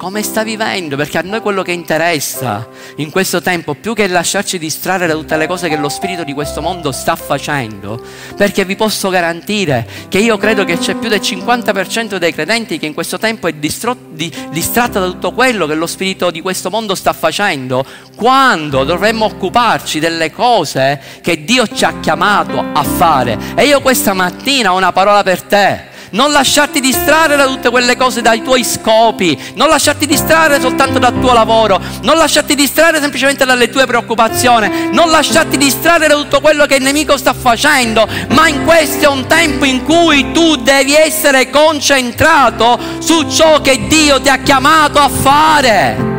[0.00, 4.58] Come sta vivendo, perché a noi quello che interessa in questo tempo, più che lasciarci
[4.58, 8.02] distrarre da tutte le cose che lo spirito di questo mondo sta facendo,
[8.34, 12.86] perché vi posso garantire che io credo che c'è più del 50% dei credenti che
[12.86, 17.12] in questo tempo è distratta da tutto quello che lo spirito di questo mondo sta
[17.12, 17.84] facendo,
[18.16, 23.38] quando dovremmo occuparci delle cose che Dio ci ha chiamato a fare.
[23.54, 27.96] E io questa mattina ho una parola per te non lasciarti distrarre da tutte quelle
[27.96, 33.44] cose, dai tuoi scopi, non lasciarti distrarre soltanto dal tuo lavoro, non lasciarti distrarre semplicemente
[33.44, 38.48] dalle tue preoccupazioni, non lasciarti distrarre da tutto quello che il nemico sta facendo, ma
[38.48, 44.20] in questo è un tempo in cui tu devi essere concentrato su ciò che Dio
[44.20, 46.09] ti ha chiamato a fare.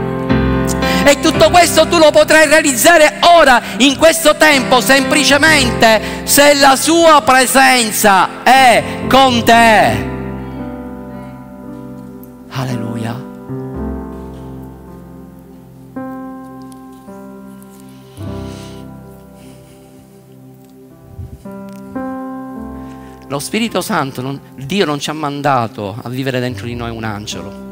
[1.04, 7.22] E tutto questo tu lo potrai realizzare ora, in questo tempo, semplicemente se la sua
[7.24, 10.10] presenza è con te.
[12.52, 13.30] Alleluia.
[23.28, 27.06] Lo Spirito Santo, non, Dio non ci ha mandato a vivere dentro di noi un
[27.06, 27.71] angelo.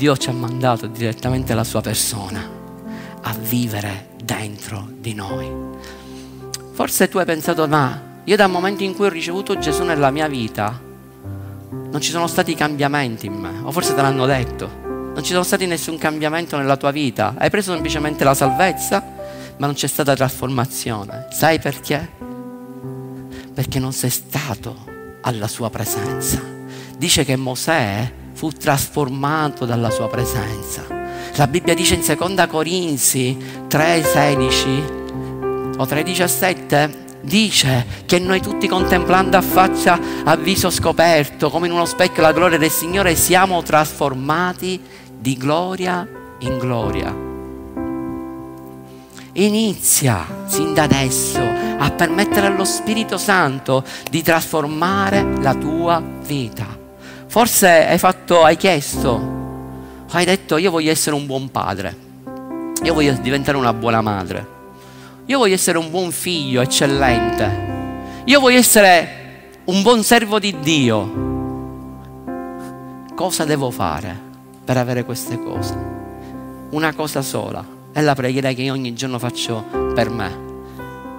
[0.00, 2.42] Dio ci ha mandato direttamente la sua persona
[3.20, 5.46] a vivere dentro di noi.
[6.72, 10.26] Forse tu hai pensato, ma io dal momento in cui ho ricevuto Gesù nella mia
[10.26, 10.80] vita,
[11.70, 14.70] non ci sono stati cambiamenti in me, o forse te l'hanno detto,
[15.12, 19.04] non ci sono stati nessun cambiamento nella tua vita, hai preso semplicemente la salvezza,
[19.58, 21.26] ma non c'è stata trasformazione.
[21.30, 22.08] Sai perché?
[23.52, 24.86] perché non sei stato
[25.20, 26.40] alla sua presenza.
[26.96, 30.86] Dice che Mosè fu trasformato dalla sua presenza.
[31.34, 33.36] La Bibbia dice in 2 Corinzi
[33.68, 41.74] 3,16 o 3,17 dice che noi tutti contemplando a faccia a viso scoperto, come in
[41.74, 44.80] uno specchio la gloria del Signore, siamo trasformati
[45.18, 47.14] di gloria in gloria.
[49.32, 56.79] Inizia sin da adesso a permettere allo Spirito Santo di trasformare la tua vita.
[57.30, 59.20] Forse hai fatto, hai chiesto,
[60.10, 61.96] hai detto io voglio essere un buon padre,
[62.82, 64.58] io voglio diventare una buona madre.
[65.26, 67.68] Io voglio essere un buon figlio, eccellente.
[68.24, 71.28] Io voglio essere un buon servo di Dio.
[73.14, 74.18] Cosa devo fare
[74.64, 75.76] per avere queste cose?
[76.70, 77.64] Una cosa sola.
[77.92, 79.64] È la preghiera che io ogni giorno faccio
[79.94, 80.48] per me.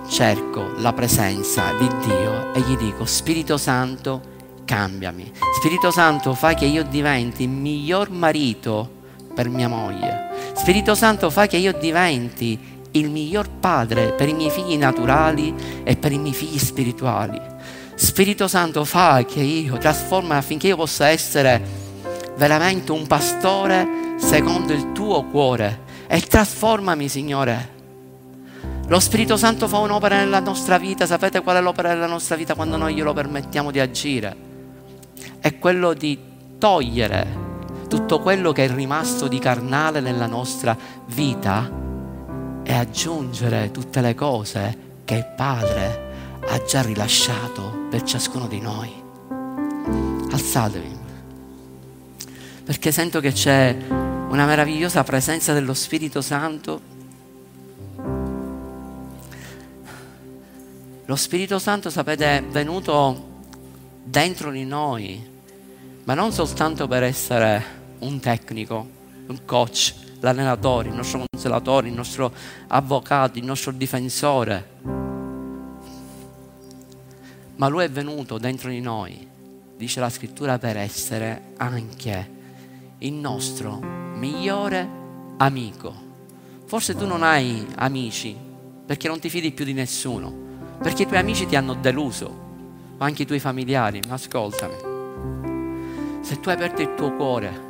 [0.09, 4.30] Cerco la presenza di Dio e gli dico, Spirito Santo,
[4.65, 5.31] cambiami.
[5.57, 8.99] Spirito Santo, fa che io diventi il miglior marito
[9.33, 10.29] per mia moglie.
[10.53, 15.53] Spirito Santo, fa che io diventi il miglior padre per i miei figli naturali
[15.83, 17.39] e per i miei figli spirituali.
[17.95, 21.61] Spirito Santo fa che io trasforma affinché io possa essere
[22.35, 27.79] veramente un pastore secondo il tuo cuore e trasformami Signore.
[28.87, 32.55] Lo Spirito Santo fa un'opera nella nostra vita, sapete qual è l'opera della nostra vita
[32.55, 34.50] quando noi glielo permettiamo di agire?
[35.41, 36.19] È quello di
[36.59, 37.49] togliere
[37.89, 40.77] tutto quello che è rimasto di carnale nella nostra
[41.07, 41.67] vita
[42.61, 48.93] e aggiungere tutte le cose che il Padre ha già rilasciato per ciascuno di noi.
[50.31, 50.97] Alzatevi,
[52.63, 56.81] perché sento che c'è una meravigliosa presenza dello Spirito Santo.
[61.03, 63.29] Lo Spirito Santo, sapete, è venuto
[64.03, 65.30] dentro di noi,
[66.11, 67.63] ma non soltanto per essere
[67.99, 68.85] un tecnico,
[69.27, 72.33] un coach, l'allenatore, il nostro consolatore, il nostro
[72.67, 74.71] avvocato, il nostro difensore.
[77.55, 79.25] Ma lui è venuto dentro di noi,
[79.77, 82.29] dice la scrittura, per essere anche
[82.97, 83.79] il nostro
[84.15, 84.89] migliore
[85.37, 85.93] amico.
[86.65, 88.35] Forse tu non hai amici
[88.85, 90.29] perché non ti fidi più di nessuno,
[90.81, 92.25] perché i tuoi amici ti hanno deluso,
[92.97, 94.90] o anche i tuoi familiari, ascoltami.
[96.21, 97.69] Se tu hai aperto il tuo cuore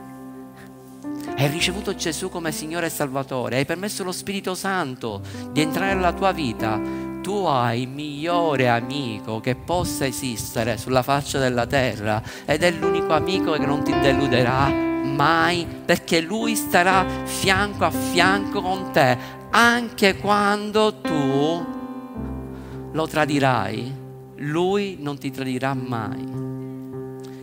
[1.38, 5.22] hai ricevuto Gesù come Signore e Salvatore, hai permesso lo Spirito Santo
[5.52, 6.80] di entrare nella tua vita,
[7.22, 13.14] tu hai il migliore amico che possa esistere sulla faccia della terra ed è l'unico
[13.14, 19.18] amico che non ti deluderà mai perché lui starà fianco a fianco con te
[19.49, 21.80] anche quando tu
[22.91, 23.95] lo tradirai,
[24.38, 26.51] lui non ti tradirà mai.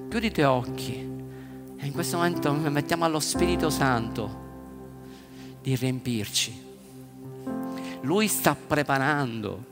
[0.08, 0.94] Chiudi i tuoi occhi.
[1.76, 4.46] E in questo momento mettiamo allo Spirito Santo
[5.60, 6.66] di riempirci.
[8.02, 9.64] Lui sta preparando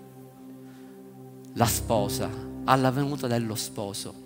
[1.55, 2.28] la sposa
[2.64, 4.24] alla venuta dello sposo.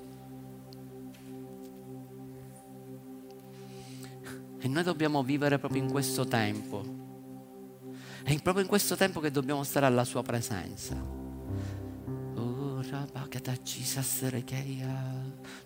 [4.58, 6.82] E noi dobbiamo vivere proprio in questo tempo.
[8.24, 10.96] È proprio in questo tempo che dobbiamo stare alla sua presenza.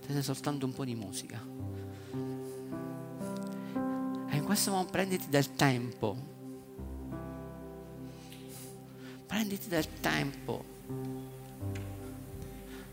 [0.00, 1.64] Siete soltanto un po' di musica
[4.44, 6.16] in questo momento prenditi del tempo.
[9.26, 10.64] Prenditi del tempo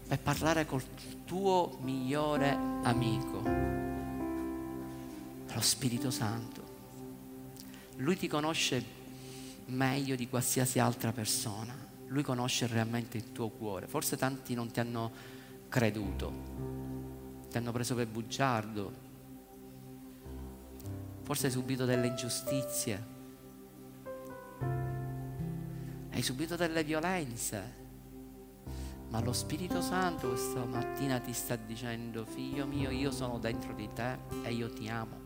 [0.08, 0.82] per parlare col
[1.26, 2.52] tuo migliore
[2.84, 3.42] amico,
[5.54, 6.64] lo Spirito Santo.
[7.98, 8.84] Lui ti conosce
[9.66, 11.91] meglio di qualsiasi altra persona.
[12.12, 13.88] Lui conosce realmente il tuo cuore.
[13.88, 15.12] Forse tanti non ti hanno
[15.68, 16.32] creduto,
[17.50, 19.10] ti hanno preso per bugiardo,
[21.32, 23.06] Forse hai subito delle ingiustizie.
[26.12, 27.80] Hai subito delle violenze.
[29.10, 33.88] Ma lo Spirito Santo questa mattina ti sta dicendo, figlio mio, io sono dentro di
[33.94, 35.20] te e io ti amo.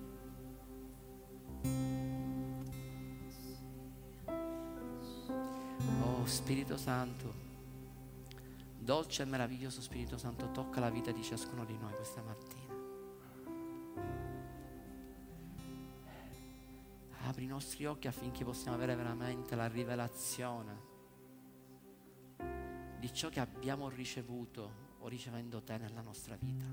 [6.26, 7.34] Spirito Santo,
[8.78, 12.66] dolce e meraviglioso Spirito Santo, tocca la vita di ciascuno di noi questa mattina.
[17.28, 20.94] apri i nostri occhi affinché possiamo avere veramente la rivelazione
[23.00, 26.66] di ciò che abbiamo ricevuto o ricevendo te nella nostra vita.